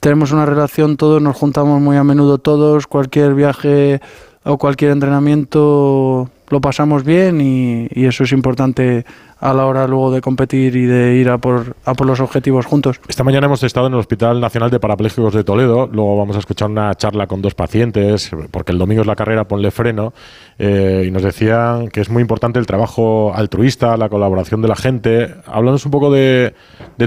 tenemos 0.00 0.32
una 0.32 0.46
relación 0.46 0.96
todos, 0.96 1.20
nos 1.20 1.36
juntamos 1.36 1.80
muy 1.80 1.96
a 1.96 2.04
menudo 2.04 2.38
todos, 2.38 2.86
cualquier 2.86 3.34
viaje 3.34 4.00
o 4.44 4.58
cualquier 4.58 4.92
entrenamiento 4.92 6.30
lo 6.50 6.60
pasamos 6.60 7.04
bien 7.04 7.40
y, 7.40 8.06
eso 8.06 8.24
es 8.24 8.32
importante 8.32 9.04
a 9.40 9.52
la 9.52 9.66
hora 9.66 9.86
luego 9.86 10.10
de 10.10 10.20
competir 10.20 10.74
y 10.74 10.86
de 10.86 11.16
ir 11.16 11.28
a 11.28 11.38
por, 11.38 11.76
a 11.84 11.94
por 11.94 12.06
los 12.06 12.20
objetivos 12.20 12.64
juntos. 12.64 13.00
Esta 13.06 13.22
mañana 13.22 13.46
hemos 13.46 13.62
estado 13.62 13.86
en 13.86 13.92
el 13.92 13.98
Hospital 13.98 14.40
Nacional 14.40 14.70
de 14.70 14.80
Parapléjicos 14.80 15.34
de 15.34 15.44
Toledo. 15.44 15.88
Luego 15.92 16.16
vamos 16.16 16.36
a 16.36 16.38
escuchar 16.38 16.70
una 16.70 16.94
charla 16.94 17.26
con 17.26 17.42
dos 17.42 17.54
pacientes, 17.54 18.30
porque 18.50 18.72
el 18.72 18.78
domingo 18.78 19.02
es 19.02 19.06
la 19.06 19.14
carrera 19.14 19.46
Ponle 19.46 19.70
Freno. 19.70 20.14
eh, 20.58 21.04
y 21.06 21.10
nos 21.10 21.22
decían 21.22 21.88
que 21.88 22.00
es 22.00 22.08
muy 22.08 22.22
importante 22.22 22.58
el 22.58 22.66
trabajo 22.66 23.32
altruista, 23.34 23.96
la 23.96 24.08
colaboración 24.08 24.62
de 24.62 24.68
la 24.68 24.76
gente. 24.76 25.34
Háblanos 25.46 25.84
un 25.84 25.90
poco 25.90 26.10
de 26.10 26.54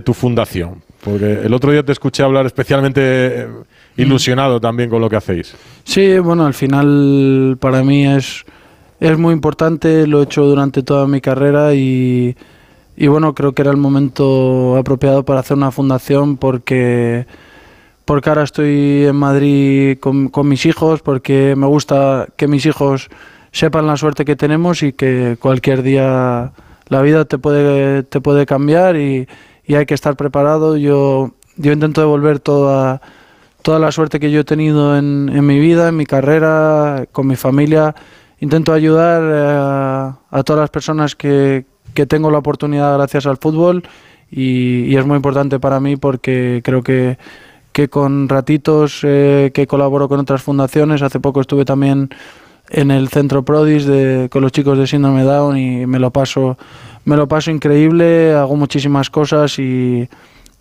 tu 0.04 0.14
fundación. 0.14 0.84
Porque 1.04 1.42
el 1.44 1.54
otro 1.54 1.72
día 1.72 1.84
te 1.84 1.92
escuché 1.92 2.24
hablar 2.24 2.46
especialmente 2.46 3.02
eh, 3.04 3.48
ilusionado 3.98 4.60
también 4.60 4.90
con 4.90 5.02
lo 5.02 5.10
que 5.10 5.16
hacéis. 5.16 5.56
Sí, 5.84 6.20
bueno, 6.20 6.46
al 6.46 6.54
final 6.54 7.58
para 7.60 7.84
mí 7.84 8.06
es, 8.06 8.46
es 9.00 9.18
muy 9.18 9.34
importante, 9.34 10.06
lo 10.06 10.22
he 10.22 10.24
hecho 10.24 10.44
durante 10.44 10.84
toda 10.84 11.08
mi 11.08 11.20
carrera 11.20 11.74
y, 11.74 12.36
y 12.96 13.08
bueno, 13.08 13.34
creo 13.34 13.54
que 13.54 13.64
era 13.64 13.72
el 13.72 13.78
momento 13.78 14.78
apropiado 14.78 15.26
para 15.26 15.40
hacer 15.40 15.58
una 15.58 15.72
fundación 15.72 16.38
porque, 16.38 17.26
porque 18.06 18.30
ahora 18.30 18.44
estoy 18.44 19.06
en 19.06 19.16
Madrid 19.16 19.98
con, 20.00 20.30
con 20.30 20.48
mis 20.48 20.68
hijos, 20.68 21.02
porque 21.02 21.56
me 21.56 21.66
gusta 21.66 22.28
que 22.38 22.48
mis 22.48 22.66
hijos 22.68 23.10
sepan 23.52 23.88
la 23.88 23.98
suerte 23.98 24.24
que 24.24 24.36
tenemos 24.36 24.84
y 24.84 24.94
que 24.94 25.36
cualquier 25.40 25.82
día 25.82 26.52
la 26.90 27.02
vida 27.02 27.26
te 27.26 27.40
puede, 27.40 28.04
te 28.04 28.22
puede 28.22 28.46
cambiar 28.46 28.98
y, 28.98 29.28
y 29.72 29.76
hay 29.76 29.86
que 29.86 29.94
estar 29.94 30.18
preparado. 30.18 30.76
Yo, 30.76 31.32
yo 31.56 31.72
intento 31.72 32.02
devolver 32.02 32.40
toda 32.40 33.02
toda 33.62 33.80
la 33.80 33.92
suerte 33.92 34.20
que 34.20 34.32
yo 34.32 34.42
he 34.42 34.44
tenido 34.44 34.98
en, 34.98 35.30
en 35.34 35.46
mi 35.46 35.60
vida, 35.60 35.88
en 35.88 35.96
mi 35.96 36.06
carrera, 36.06 37.06
con 37.14 37.26
mi 37.26 37.38
familia. 37.38 37.96
Intento 38.42 38.74
ayudar 38.74 39.22
eh, 39.24 39.56
a, 39.58 40.18
a 40.30 40.44
todas 40.44 40.60
las 40.60 40.70
personas 40.72 41.16
que, 41.16 41.66
que 41.94 42.06
tengo 42.06 42.32
la 42.32 42.40
oportunidad 42.40 42.98
gracias 42.98 43.26
al 43.28 43.38
fútbol 43.38 43.84
y, 44.30 44.86
y 44.86 44.98
es 44.98 45.06
muy 45.06 45.16
importante 45.16 45.58
para 45.60 45.80
mí 45.80 45.96
porque 45.96 46.62
creo 46.66 46.84
que, 46.84 47.18
que 47.72 47.88
con 47.88 48.28
ratitos 48.28 49.02
eh, 49.04 49.52
que 49.54 49.68
colaboro 49.68 50.10
con 50.10 50.20
otras 50.20 50.42
fundaciones, 50.42 51.02
hace 51.02 51.22
poco 51.22 51.40
estuve 51.40 51.64
también 51.64 52.10
en 52.72 52.92
el 52.92 53.08
centro 53.08 53.46
Prodis 53.46 53.86
de, 53.86 54.28
con 54.30 54.42
los 54.42 54.52
chicos 54.52 54.78
de 54.78 54.88
síndrome 54.88 55.24
Down 55.24 55.58
y 55.58 55.86
me 55.86 56.00
lo 56.00 56.12
paso 56.12 56.58
me 57.06 57.16
lo 57.16 57.28
paso 57.28 57.52
increíble, 57.52 58.34
hago 58.34 58.56
muchísimas 58.56 59.10
cosas 59.10 59.58
y, 59.60 60.08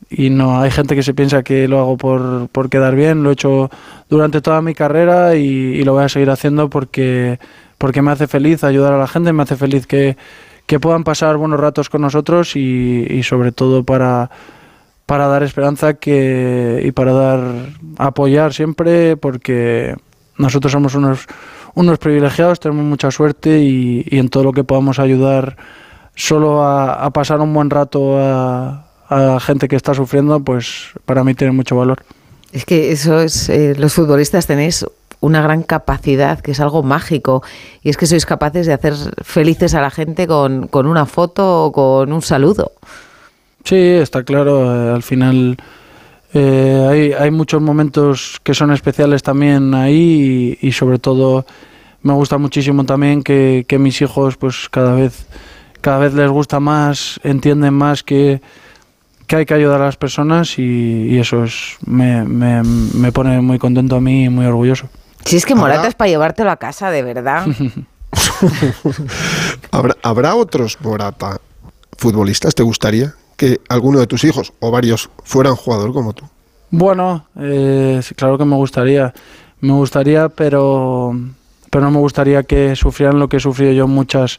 y 0.08 0.30
no 0.30 0.60
hay 0.60 0.70
gente 0.70 0.94
que 0.94 1.02
se 1.02 1.14
piensa 1.14 1.42
que 1.42 1.68
lo 1.68 1.78
hago 1.78 1.96
por, 1.96 2.48
por 2.48 2.68
quedar 2.68 2.94
bien, 2.96 3.22
lo 3.22 3.30
he 3.30 3.34
hecho 3.34 3.70
durante 4.08 4.40
toda 4.40 4.62
mi 4.62 4.74
carrera 4.74 5.36
y, 5.36 5.82
lo 5.84 5.92
voy 5.94 6.04
a 6.04 6.08
seguir 6.08 6.30
haciendo 6.30 6.68
porque, 6.70 7.38
porque 7.78 8.02
me 8.02 8.10
hace 8.10 8.26
feliz 8.26 8.64
ayudar 8.64 8.92
a 8.92 8.98
la 8.98 9.06
gente, 9.06 9.32
me 9.32 9.42
hace 9.42 9.56
feliz 9.56 9.86
que, 9.86 10.16
que 10.66 10.80
puedan 10.80 11.04
pasar 11.04 11.36
buenos 11.36 11.60
ratos 11.60 11.90
con 11.90 12.00
nosotros 12.02 12.56
y, 12.56 13.06
y 13.08 13.22
sobre 13.22 13.52
todo 13.52 13.84
para, 13.84 14.30
para 15.06 15.28
dar 15.28 15.42
esperanza 15.42 15.94
que, 15.94 16.82
y 16.84 16.92
para 16.92 17.12
dar 17.12 17.40
apoyar 17.98 18.54
siempre 18.54 19.16
porque 19.16 19.94
nosotros 20.38 20.72
somos 20.72 20.94
unos, 20.94 21.26
unos 21.74 21.98
privilegiados, 21.98 22.60
tenemos 22.60 22.84
mucha 22.84 23.10
suerte 23.10 23.60
y, 23.60 24.06
y 24.08 24.18
en 24.18 24.28
todo 24.28 24.42
lo 24.42 24.52
que 24.52 24.64
podamos 24.64 24.98
ayudar 24.98 25.56
solo 26.20 26.62
a, 26.62 27.04
a 27.04 27.10
pasar 27.10 27.40
un 27.40 27.52
buen 27.52 27.70
rato 27.70 28.18
a, 28.18 28.84
a 29.08 29.40
gente 29.40 29.68
que 29.68 29.76
está 29.76 29.94
sufriendo, 29.94 30.40
pues 30.40 30.92
para 31.04 31.24
mí 31.24 31.34
tiene 31.34 31.52
mucho 31.52 31.76
valor. 31.76 32.02
Es 32.52 32.64
que 32.64 32.92
eso 32.92 33.20
es, 33.20 33.48
eh, 33.48 33.74
los 33.76 33.94
futbolistas 33.94 34.46
tenéis 34.46 34.84
una 35.20 35.42
gran 35.42 35.62
capacidad, 35.62 36.40
que 36.40 36.52
es 36.52 36.60
algo 36.60 36.82
mágico, 36.82 37.42
y 37.82 37.90
es 37.90 37.96
que 37.96 38.06
sois 38.06 38.24
capaces 38.24 38.66
de 38.66 38.72
hacer 38.72 38.94
felices 39.22 39.74
a 39.74 39.80
la 39.80 39.90
gente 39.90 40.26
con, 40.26 40.66
con 40.68 40.86
una 40.86 41.06
foto 41.06 41.66
o 41.66 41.72
con 41.72 42.12
un 42.12 42.22
saludo. 42.22 42.72
Sí, 43.64 43.76
está 43.76 44.22
claro, 44.24 44.64
eh, 44.64 44.94
al 44.94 45.02
final 45.02 45.58
eh, 46.32 46.86
hay, 46.88 47.12
hay 47.12 47.30
muchos 47.30 47.60
momentos 47.60 48.40
que 48.42 48.54
son 48.54 48.72
especiales 48.72 49.22
también 49.22 49.74
ahí 49.74 50.58
y, 50.60 50.68
y 50.68 50.72
sobre 50.72 50.98
todo 50.98 51.44
me 52.02 52.14
gusta 52.14 52.38
muchísimo 52.38 52.84
también 52.84 53.22
que, 53.22 53.66
que 53.68 53.78
mis 53.78 54.00
hijos 54.00 54.38
pues 54.38 54.68
cada 54.70 54.94
vez, 54.94 55.26
cada 55.80 55.98
vez 55.98 56.14
les 56.14 56.30
gusta 56.30 56.60
más, 56.60 57.20
entienden 57.22 57.74
más 57.74 58.02
que, 58.02 58.40
que 59.26 59.36
hay 59.36 59.46
que 59.46 59.54
ayudar 59.54 59.80
a 59.80 59.86
las 59.86 59.96
personas 59.96 60.58
y, 60.58 60.62
y 60.62 61.18
eso 61.18 61.44
es, 61.44 61.76
me, 61.86 62.24
me, 62.24 62.62
me 62.62 63.12
pone 63.12 63.40
muy 63.40 63.58
contento 63.58 63.96
a 63.96 64.00
mí 64.00 64.24
y 64.24 64.28
muy 64.28 64.46
orgulloso. 64.46 64.88
Si 65.24 65.36
es 65.36 65.44
que 65.44 65.54
Morata 65.54 65.86
es 65.86 65.94
para 65.94 66.08
llevártelo 66.08 66.50
a 66.50 66.56
casa, 66.56 66.90
de 66.90 67.02
verdad. 67.02 67.46
¿Habrá, 69.70 69.96
habrá 70.02 70.34
otros 70.34 70.78
Morata 70.80 71.40
futbolistas? 71.96 72.54
¿Te 72.54 72.62
gustaría 72.62 73.14
que 73.36 73.60
alguno 73.68 74.00
de 74.00 74.06
tus 74.06 74.24
hijos 74.24 74.52
o 74.60 74.70
varios 74.70 75.10
fueran 75.24 75.56
jugador 75.56 75.92
como 75.92 76.12
tú? 76.12 76.26
Bueno, 76.70 77.26
eh, 77.38 78.00
claro 78.16 78.38
que 78.38 78.44
me 78.44 78.56
gustaría. 78.56 79.12
Me 79.60 79.72
gustaría, 79.72 80.28
pero, 80.28 81.12
pero 81.70 81.84
no 81.84 81.90
me 81.90 81.98
gustaría 81.98 82.42
que 82.44 82.74
sufrieran 82.76 83.18
lo 83.18 83.28
que 83.28 83.36
he 83.36 83.40
sufrido 83.40 83.72
yo 83.72 83.86
muchas, 83.86 84.38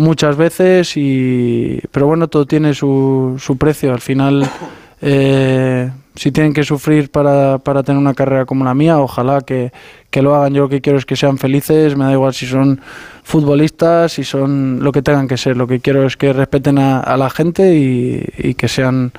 muchas 0.00 0.36
veces. 0.36 0.96
Y, 0.96 1.80
pero 1.92 2.06
bueno, 2.06 2.28
todo 2.28 2.46
tiene 2.46 2.74
su, 2.74 3.36
su 3.38 3.56
precio. 3.56 3.92
Al 3.92 4.00
final, 4.00 4.48
eh, 5.02 5.90
si 6.16 6.32
tienen 6.32 6.52
que 6.52 6.64
sufrir 6.64 7.10
para, 7.10 7.58
para 7.58 7.82
tener 7.82 8.00
una 8.00 8.14
carrera 8.14 8.46
como 8.46 8.64
la 8.64 8.74
mía, 8.74 8.98
ojalá 8.98 9.42
que, 9.42 9.72
que 10.10 10.22
lo 10.22 10.34
hagan. 10.34 10.54
Yo 10.54 10.62
lo 10.62 10.68
que 10.68 10.80
quiero 10.80 10.98
es 10.98 11.06
que 11.06 11.16
sean 11.16 11.38
felices. 11.38 11.96
Me 11.96 12.04
da 12.04 12.12
igual 12.12 12.34
si 12.34 12.46
son 12.46 12.80
futbolistas, 13.22 14.12
si 14.12 14.24
son 14.24 14.82
lo 14.82 14.90
que 14.92 15.02
tengan 15.02 15.28
que 15.28 15.36
ser. 15.36 15.56
Lo 15.56 15.66
que 15.66 15.80
quiero 15.80 16.06
es 16.06 16.16
que 16.16 16.32
respeten 16.32 16.78
a, 16.78 17.00
a 17.00 17.16
la 17.16 17.30
gente 17.30 17.76
y, 17.76 18.24
y 18.38 18.54
que 18.54 18.68
sean 18.68 19.12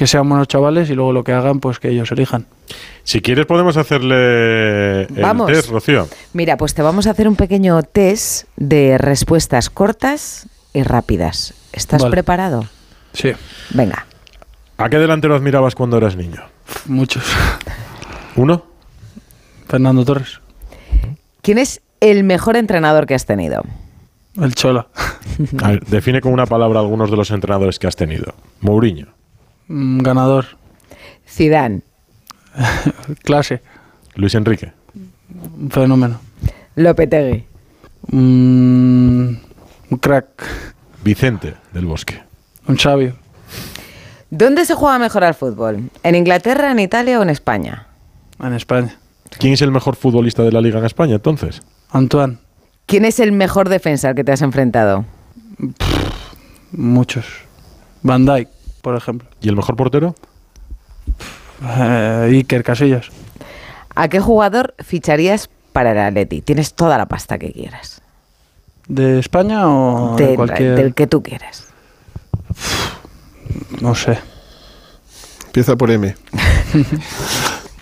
que 0.00 0.06
sean 0.06 0.26
buenos 0.26 0.48
chavales 0.48 0.88
y 0.88 0.94
luego 0.94 1.12
lo 1.12 1.24
que 1.24 1.32
hagan, 1.32 1.60
pues 1.60 1.78
que 1.78 1.90
ellos 1.90 2.10
elijan. 2.10 2.46
Si 3.10 3.20
quieres 3.22 3.44
podemos 3.44 3.76
hacerle 3.76 5.02
el 5.02 5.20
Vamos. 5.20 5.48
test, 5.48 5.68
Rocío. 5.68 6.06
Mira, 6.32 6.56
pues 6.56 6.74
te 6.74 6.82
vamos 6.82 7.08
a 7.08 7.10
hacer 7.10 7.26
un 7.26 7.34
pequeño 7.34 7.82
test 7.82 8.46
de 8.56 8.98
respuestas 8.98 9.68
cortas 9.68 10.48
y 10.72 10.84
rápidas. 10.84 11.54
¿Estás 11.72 12.02
Vale. 12.02 12.12
preparado? 12.12 12.66
Sí. 13.12 13.32
Venga. 13.70 14.06
¿A 14.78 14.88
qué 14.88 14.98
delantero 15.00 15.34
admirabas 15.34 15.74
cuando 15.74 15.96
eras 15.96 16.14
niño? 16.14 16.40
Muchos. 16.86 17.24
¿Uno? 18.36 18.64
Fernando 19.66 20.04
Torres. 20.04 20.40
¿Quién 21.42 21.58
es 21.58 21.80
el 21.98 22.22
mejor 22.22 22.56
entrenador 22.56 23.06
que 23.06 23.16
has 23.16 23.26
tenido? 23.26 23.64
El 24.40 24.54
Cholo. 24.54 24.88
A 25.64 25.70
ver, 25.70 25.84
define 25.86 26.20
con 26.20 26.32
una 26.32 26.46
palabra 26.46 26.78
algunos 26.78 27.10
de 27.10 27.16
los 27.16 27.32
entrenadores 27.32 27.80
que 27.80 27.88
has 27.88 27.96
tenido. 27.96 28.34
Mourinho. 28.60 29.08
Mm, 29.66 29.98
Ganador. 30.02 30.46
Zidane, 31.26 31.80
Clase. 33.22 33.62
Luis 34.14 34.34
Enrique. 34.34 34.72
Un 35.58 35.70
fenómeno. 35.70 36.20
Lopetegui, 36.76 37.44
Mm, 38.12 39.34
un 39.90 39.98
crack. 40.00 40.44
Vicente 41.04 41.54
del 41.72 41.86
Bosque. 41.86 42.20
Un 42.66 42.78
sabio. 42.78 43.14
¿Dónde 44.30 44.64
se 44.64 44.74
juega 44.74 44.98
mejor 44.98 45.24
al 45.24 45.34
fútbol? 45.34 45.90
¿En 46.02 46.14
Inglaterra, 46.14 46.70
en 46.72 46.78
Italia 46.78 47.18
o 47.18 47.22
en 47.22 47.30
España? 47.30 47.86
En 48.42 48.52
España. 48.54 48.96
¿Quién 49.38 49.52
es 49.52 49.62
el 49.62 49.70
mejor 49.70 49.96
futbolista 49.96 50.42
de 50.42 50.52
la 50.52 50.60
liga 50.60 50.78
en 50.78 50.84
España 50.86 51.16
entonces? 51.16 51.62
Antoine. 51.90 52.38
¿Quién 52.86 53.04
es 53.04 53.20
el 53.20 53.32
mejor 53.32 53.68
defensa 53.68 54.08
al 54.08 54.14
que 54.14 54.24
te 54.24 54.32
has 54.32 54.42
enfrentado? 54.42 55.04
Muchos. 56.72 57.26
Van 58.02 58.24
Dyke, 58.24 58.50
por 58.82 58.96
ejemplo. 58.96 59.28
¿Y 59.40 59.48
el 59.48 59.56
mejor 59.56 59.76
portero? 59.76 60.14
Eh, 61.62 62.28
Iker 62.32 62.62
Casillas. 62.62 63.08
¿A 63.94 64.08
qué 64.08 64.20
jugador 64.20 64.74
ficharías 64.78 65.50
para 65.72 65.92
el 65.92 65.98
Atleti? 65.98 66.40
Tienes 66.42 66.74
toda 66.74 66.96
la 66.98 67.06
pasta 67.06 67.38
que 67.38 67.52
quieras. 67.52 68.00
¿De 68.88 69.18
España 69.18 69.68
o 69.68 70.16
de, 70.16 70.26
De- 70.28 70.34
cualquier...? 70.36 70.74
Del 70.76 70.94
que 70.94 71.06
tú 71.06 71.22
quieras. 71.22 71.66
No 73.80 73.94
sé. 73.94 74.18
Empieza 75.46 75.76
por 75.76 75.90
M. 75.90 76.14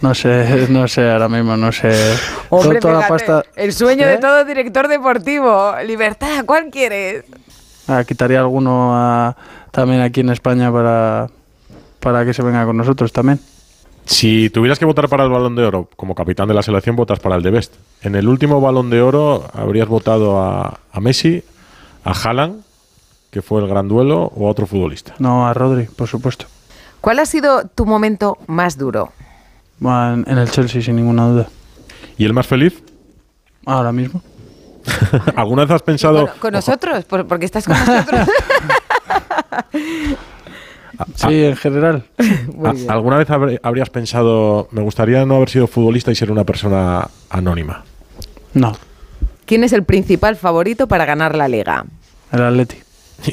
No 0.01 0.15
sé, 0.15 0.69
no 0.71 0.87
sé 0.87 1.11
ahora 1.11 1.29
mismo, 1.29 1.57
no 1.57 1.73
sé. 1.73 1.91
Hombre, 2.51 2.79
Toda 2.79 2.95
la 2.95 3.01
fíjate, 3.01 3.27
pasta... 3.27 3.45
el 3.57 3.73
sueño 3.73 4.07
de 4.07 4.15
¿Eh? 4.15 4.19
todo 4.19 4.45
director 4.45 4.87
deportivo. 4.87 5.73
Libertad, 5.85 6.45
¿cuál 6.47 6.71
quieres? 6.71 7.25
Ah, 7.89 8.05
quitaría 8.07 8.39
alguno 8.39 8.93
a- 8.95 9.37
también 9.73 10.01
aquí 10.03 10.21
en 10.21 10.31
España 10.31 10.71
para, 10.71 11.27
para 11.99 12.25
que 12.25 12.33
se 12.33 12.43
venga 12.45 12.65
con 12.65 12.77
nosotros 12.77 13.13
también. 13.13 13.41
Si 14.09 14.49
tuvieras 14.49 14.79
que 14.79 14.87
votar 14.87 15.07
para 15.11 15.25
el 15.25 15.31
Balón 15.31 15.55
de 15.55 15.67
Oro 15.67 15.91
como 15.95 16.15
capitán 16.15 16.49
de 16.49 16.55
la 16.55 16.63
selección, 16.63 16.97
votas 16.97 17.21
para 17.21 17.37
el 17.37 17.43
de 17.43 17.51
Best. 17.51 17.75
En 18.01 18.15
el 18.15 18.27
último 18.27 18.59
Balón 18.59 18.89
de 18.89 19.03
Oro 19.03 19.45
habrías 19.53 19.87
votado 19.87 20.41
a, 20.41 20.81
a 20.91 21.01
Messi, 21.01 21.45
a 22.05 22.13
Haaland, 22.13 22.63
que 23.31 23.43
fue 23.43 23.61
el 23.61 23.69
gran 23.69 23.87
duelo, 23.87 24.33
o 24.35 24.49
a 24.49 24.51
otro 24.51 24.67
futbolista. 24.67 25.15
No, 25.19 25.47
a 25.47 25.53
Rodri, 25.53 25.85
por 25.85 26.09
supuesto. 26.09 26.47
¿Cuál 27.03 27.19
ha 27.19 27.27
sido 27.27 27.67
tu 27.67 27.85
momento 27.85 28.39
más 28.47 28.79
duro? 28.79 29.13
En, 29.83 30.25
el 30.27 30.51
Chelsea, 30.51 30.81
sin 30.81 30.97
ninguna 30.97 31.29
duda. 31.29 31.49
¿Y 32.17 32.25
el 32.25 32.33
más 32.33 32.47
feliz? 32.47 32.83
Ahora 33.67 33.93
mismo. 33.93 34.23
¿Alguna 35.37 35.65
vez 35.67 35.73
has 35.73 35.83
pensado... 35.83 36.23
Bueno, 36.23 36.33
¿Con 36.41 36.55
nosotros? 36.55 37.05
¿Por- 37.05 37.27
¿Porque 37.27 37.45
estás 37.45 37.67
con 37.67 37.77
nosotros? 37.79 38.27
Sí, 41.15 41.45
en 41.45 41.57
general. 41.57 42.05
Muy 42.55 42.69
a- 42.69 42.73
bien. 42.73 42.91
¿Alguna 42.91 43.19
vez 43.19 43.29
habrías 43.63 43.91
pensado, 43.91 44.69
me 44.73 44.83
gustaría 44.83 45.25
no 45.25 45.37
haber 45.37 45.49
sido 45.51 45.67
futbolista 45.67 46.11
y 46.11 46.15
ser 46.15 46.31
una 46.31 46.45
persona 46.45 47.09
anónima? 47.31 47.85
No, 48.55 48.77
¿Quién 49.47 49.65
es 49.65 49.73
el 49.73 49.83
principal 49.85 50.37
favorito 50.37 50.87
para 50.89 51.05
ganar 51.07 51.35
la 51.35 51.49
liga? 51.49 51.85
el 52.33 52.43
Atleti. 52.43 52.77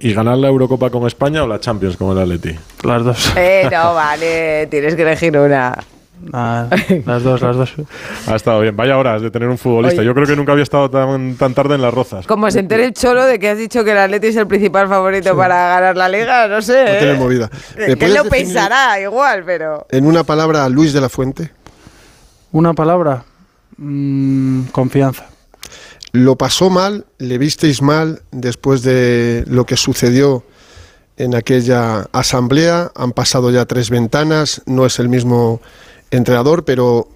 ¿Y 0.01 0.13
ganar 0.13 0.37
la 0.37 0.47
Eurocopa 0.47 0.89
con 0.89 1.05
España 1.05 1.43
o 1.43 1.47
la 1.47 1.59
Champions 1.59 1.97
con 1.97 2.15
el 2.17 2.23
Atleti? 2.23 2.55
Las 2.83 3.03
dos. 3.03 3.33
Eh, 3.35 3.67
no, 3.71 3.93
vale, 3.93 4.67
tienes 4.67 4.95
que 4.95 5.01
elegir 5.03 5.37
una. 5.37 5.77
Ah, 6.33 6.67
las 7.05 7.23
dos, 7.23 7.41
las 7.41 7.55
dos. 7.55 7.73
Ha 8.27 8.35
estado 8.35 8.61
bien. 8.61 8.75
Vaya 8.75 8.97
horas 8.97 9.21
de 9.21 9.31
tener 9.31 9.49
un 9.49 9.57
futbolista. 9.57 10.01
Oye. 10.01 10.07
Yo 10.07 10.13
creo 10.13 10.25
que 10.25 10.35
nunca 10.35 10.51
había 10.51 10.63
estado 10.63 10.89
tan, 10.89 11.35
tan 11.35 11.53
tarde 11.53 11.75
en 11.75 11.81
las 11.81 11.93
rozas. 11.93 12.25
Como 12.25 12.49
se 12.51 12.59
entere 12.59 12.85
el 12.85 12.93
cholo 12.93 13.25
de 13.25 13.39
que 13.39 13.49
has 13.49 13.57
dicho 13.57 13.83
que 13.83 13.91
el 13.91 13.97
Atleti 13.97 14.27
es 14.27 14.35
el 14.35 14.47
principal 14.47 14.87
favorito 14.87 15.35
para 15.35 15.69
ganar 15.69 15.97
la 15.97 16.09
liga, 16.09 16.47
no 16.47 16.61
sé. 16.61 16.83
No 16.83 16.91
¿eh? 16.91 16.97
tiene 16.99 17.13
movida. 17.15 17.49
¿Me 17.77 17.85
Que 17.85 17.91
él 17.91 17.97
puedes 17.97 18.15
lo 18.15 18.29
pensará 18.29 18.99
igual, 18.99 19.43
pero... 19.45 19.85
En 19.89 20.05
una 20.05 20.23
palabra, 20.23 20.67
Luis 20.69 20.93
de 20.93 21.01
la 21.01 21.09
Fuente. 21.09 21.51
Una 22.51 22.73
palabra. 22.73 23.23
Mm, 23.77 24.65
confianza. 24.71 25.25
¿Lo 26.11 26.37
pasó 26.37 26.69
mal? 26.69 27.05
¿Le 27.17 27.37
visteis 27.37 27.81
mal 27.81 28.21
después 28.31 28.83
de 28.83 29.43
lo 29.47 29.65
que 29.65 29.75
sucedió 29.75 30.43
en 31.17 31.35
aquella 31.35 32.07
asamblea? 32.13 32.91
Han 32.95 33.11
pasado 33.11 33.51
ya 33.51 33.65
tres 33.65 33.89
ventanas, 33.89 34.61
no 34.65 34.85
es 34.85 34.97
el 34.99 35.09
mismo 35.09 35.59
entrenador, 36.11 36.65
pero 36.65 37.07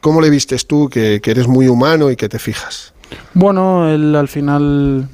¿cómo 0.00 0.20
le 0.20 0.30
vistes 0.30 0.66
tú 0.66 0.88
que, 0.88 1.20
eres 1.24 1.48
muy 1.48 1.68
humano 1.68 2.10
y 2.10 2.16
que 2.16 2.28
te 2.28 2.38
fijas? 2.38 2.94
Bueno, 3.34 3.88
él 3.88 4.14
al 4.14 4.28
final 4.28 5.08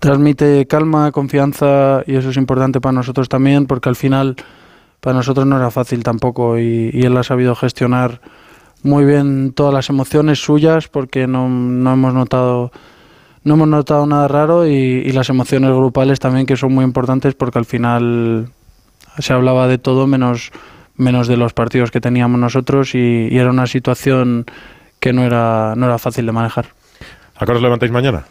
transmite 0.00 0.66
calma, 0.66 1.12
confianza 1.12 2.02
y 2.06 2.16
eso 2.16 2.30
es 2.30 2.36
importante 2.36 2.80
para 2.80 2.92
nosotros 2.92 3.28
también 3.28 3.66
porque 3.66 3.88
al 3.88 3.96
final 3.96 4.36
para 5.00 5.16
nosotros 5.16 5.46
no 5.46 5.56
era 5.56 5.70
fácil 5.70 6.02
tampoco 6.02 6.58
y, 6.58 6.90
él 6.90 7.16
ha 7.16 7.22
sabido 7.22 7.54
gestionar 7.54 8.20
muy 8.82 9.04
bien 9.04 9.52
todas 9.52 9.72
las 9.72 9.88
emociones 9.88 10.40
suyas 10.40 10.88
porque 10.88 11.26
no, 11.26 11.48
no 11.48 11.92
hemos 11.92 12.14
notado 12.14 12.70
no 13.44 13.54
hemos 13.54 13.68
notado 13.68 14.06
nada 14.06 14.28
raro 14.28 14.66
y 14.66 15.10
las 15.12 15.30
emociones 15.30 15.70
grupales 15.70 16.20
también 16.20 16.44
que 16.44 16.56
son 16.56 16.74
muy 16.74 16.84
importantes 16.84 17.34
porque 17.34 17.58
al 17.58 17.64
final 17.64 18.50
se 19.18 19.32
hablaba 19.32 19.68
de 19.68 19.78
todo 19.78 20.06
menos 20.06 20.52
menos 20.98 21.26
de 21.28 21.36
los 21.38 21.52
partidos 21.54 21.90
que 21.90 22.00
teníamos 22.00 22.38
nosotros 22.38 22.94
y, 22.94 23.28
y 23.30 23.38
era 23.38 23.50
una 23.50 23.66
situación 23.66 24.44
que 25.00 25.12
no 25.12 25.22
era 25.24 25.74
no 25.76 25.86
era 25.86 25.98
fácil 25.98 26.26
de 26.26 26.32
manejar. 26.32 26.66
¿A 27.36 27.46
qué 27.46 27.52
os 27.52 27.62
levantáis 27.62 27.90
mañana? 27.92 28.24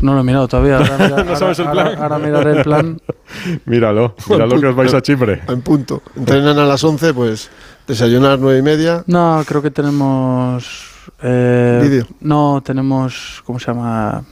No 0.00 0.14
lo 0.14 0.20
he 0.20 0.24
mirado 0.24 0.48
todavía. 0.48 0.78
Ahora, 0.78 0.96
mira- 0.98 1.24
¿No 1.24 1.36
sabes 1.36 1.58
el 1.58 1.66
ahora- 1.66 1.90
plan? 1.90 2.02
ahora 2.02 2.18
miraré 2.18 2.50
el 2.58 2.62
plan. 2.62 3.00
Míralo, 3.66 4.14
míralo 4.28 4.60
que 4.60 4.66
os 4.68 4.74
vais 4.76 4.94
a 4.94 5.02
Chipre. 5.02 5.42
En 5.48 5.60
punto. 5.62 6.02
Entrenan 6.16 6.58
a 6.58 6.64
las 6.64 6.82
11, 6.82 7.12
pues 7.14 7.50
desayunar 7.86 8.38
nueve 8.38 8.58
y 8.60 8.62
media. 8.62 9.02
No, 9.06 9.42
creo 9.46 9.60
que 9.62 9.70
tenemos. 9.70 10.88
eh, 11.22 11.80
Vídeo. 11.82 12.06
No, 12.20 12.62
tenemos. 12.64 13.42
¿Cómo 13.44 13.58
se 13.58 13.66
llama? 13.66 14.24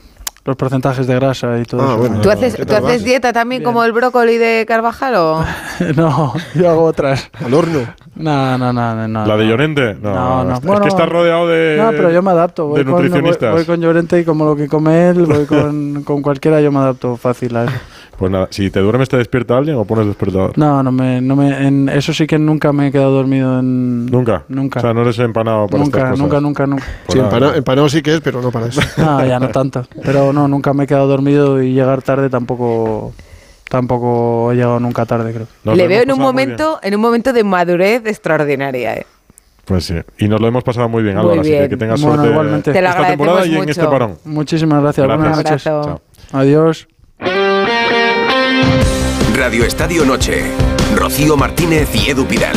Los 0.45 0.57
porcentajes 0.57 1.07
de 1.07 1.15
grasa 1.15 1.57
y 1.57 1.63
todo 1.63 1.81
Ah, 1.81 1.85
eso. 1.91 1.97
bueno. 1.99 2.19
¿Tú 2.21 2.29
haces, 2.29 2.55
¿Qué 2.57 2.65
¿tú 2.65 2.75
haces 2.75 3.03
dieta 3.05 3.31
también 3.31 3.61
Bien. 3.61 3.71
como 3.71 3.85
el 3.85 3.93
brócoli 3.93 4.37
de 4.37 4.65
Carvajal 4.67 5.15
o...? 5.15 5.45
no, 5.95 6.33
yo 6.53 6.69
hago 6.69 6.83
otras. 6.83 7.29
Al 7.45 7.53
horno. 7.53 7.79
No, 8.15 8.57
no, 8.57 8.73
no, 8.73 8.93
no. 8.95 9.07
no 9.07 9.25
¿La 9.25 9.37
de 9.37 9.43
no. 9.45 9.49
Llorente? 9.51 9.95
No, 10.01 10.43
no. 10.43 10.53
Es 10.55 10.61
Bueno, 10.61 10.81
que 10.81 10.89
estás 10.89 11.07
rodeado 11.07 11.47
de. 11.47 11.77
No, 11.81 11.91
pero 11.91 12.11
yo 12.11 12.21
me 12.21 12.31
adapto. 12.31 12.67
Voy 12.67 12.79
de 12.79 12.83
con, 12.83 12.93
voy, 12.93 13.03
nutricionistas. 13.03 13.53
voy 13.53 13.65
con 13.65 13.79
Llorente 13.79 14.19
y 14.19 14.25
como 14.25 14.43
lo 14.45 14.55
que 14.57 14.67
come 14.67 15.09
él, 15.09 15.25
voy 15.25 15.45
con, 15.47 16.03
con 16.03 16.21
cualquiera, 16.21 16.59
yo 16.59 16.71
me 16.73 16.79
adapto 16.79 17.15
fácil 17.15 17.55
a 17.55 17.63
eso. 17.63 17.73
Pues 18.17 18.31
nada, 18.31 18.47
si 18.51 18.69
te 18.69 18.79
duermes, 18.79 19.09
¿te 19.09 19.17
despierta 19.17 19.57
alguien 19.57 19.75
o 19.75 19.85
pones 19.85 20.05
despertador? 20.05 20.57
No, 20.57 20.83
no 20.83 20.91
me, 20.91 21.19
no 21.19 21.35
me, 21.35 21.67
en 21.67 21.89
eso 21.89 22.13
sí 22.13 22.27
que 22.27 22.37
nunca 22.37 22.71
me 22.71 22.87
he 22.87 22.91
quedado 22.91 23.11
dormido 23.11 23.59
en. 23.59 24.05
Nunca. 24.05 24.43
Nunca. 24.47 24.79
O 24.79 24.81
sea, 24.81 24.93
no 24.93 25.01
eres 25.01 25.17
empanado 25.19 25.67
para 25.67 25.83
nunca, 25.83 25.97
estas 25.97 26.11
cosas. 26.11 26.23
nunca, 26.23 26.39
nunca, 26.41 26.67
nunca. 26.67 26.83
Pues 27.05 27.13
Sí, 27.13 27.17
nada, 27.17 27.29
empanado, 27.29 27.55
empanado 27.55 27.89
sí 27.89 28.01
que 28.01 28.13
es, 28.15 28.21
pero 28.21 28.41
no 28.41 28.51
para 28.51 28.67
eso. 28.67 28.81
No, 28.97 29.25
ya 29.25 29.39
no 29.39 29.49
tanto. 29.49 29.85
Pero 30.03 30.31
no, 30.31 30.47
nunca 30.47 30.73
me 30.73 30.83
he 30.83 30.87
quedado 30.87 31.07
dormido 31.07 31.61
y 31.61 31.73
llegar 31.73 32.01
tarde 32.01 32.29
tampoco 32.29 33.13
tampoco 33.69 34.51
he 34.51 34.55
llegado 34.55 34.79
nunca 34.79 35.05
tarde, 35.07 35.33
creo. 35.33 35.47
nos 35.63 35.75
Le 35.75 35.87
veo 35.87 36.03
en 36.03 36.11
un 36.11 36.17
muy 36.19 36.27
momento, 36.27 36.79
en 36.83 36.93
un 36.93 37.01
momento 37.01 37.33
de 37.33 37.43
madurez 37.43 38.05
extraordinaria. 38.05 38.93
¿eh? 38.95 39.07
Pues 39.65 39.85
sí. 39.85 39.95
Y 40.19 40.27
nos 40.27 40.39
lo 40.39 40.47
hemos 40.47 40.63
pasado 40.63 40.87
muy 40.87 41.01
bien, 41.01 41.15
Muy 41.15 41.23
Álvaro. 41.23 41.41
Así 41.41 41.49
bien. 41.49 41.63
que 41.63 41.69
que 41.69 41.77
tengas 41.77 41.99
Bueno, 41.99 42.17
suerte 42.17 42.31
igualmente. 42.31 42.71
Te 42.73 42.81
lo 42.81 42.89
esta 42.89 43.07
temporada 43.07 43.45
y 43.47 43.55
en 43.55 43.69
este 43.69 43.85
parón. 43.85 44.17
Muchísimas 44.25 44.81
gracias. 44.83 45.07
Gracias. 45.07 45.19
Buenas 45.23 45.37
Un 45.37 45.43
noches. 45.43 45.63
Chao. 45.63 46.01
Adiós. 46.33 46.87
Radio 49.35 49.65
Estadio 49.65 50.05
Noche. 50.05 50.43
Rocío 50.95 51.35
Martínez 51.37 51.89
y 51.95 52.09
Edu 52.09 52.25
Pidal. 52.25 52.55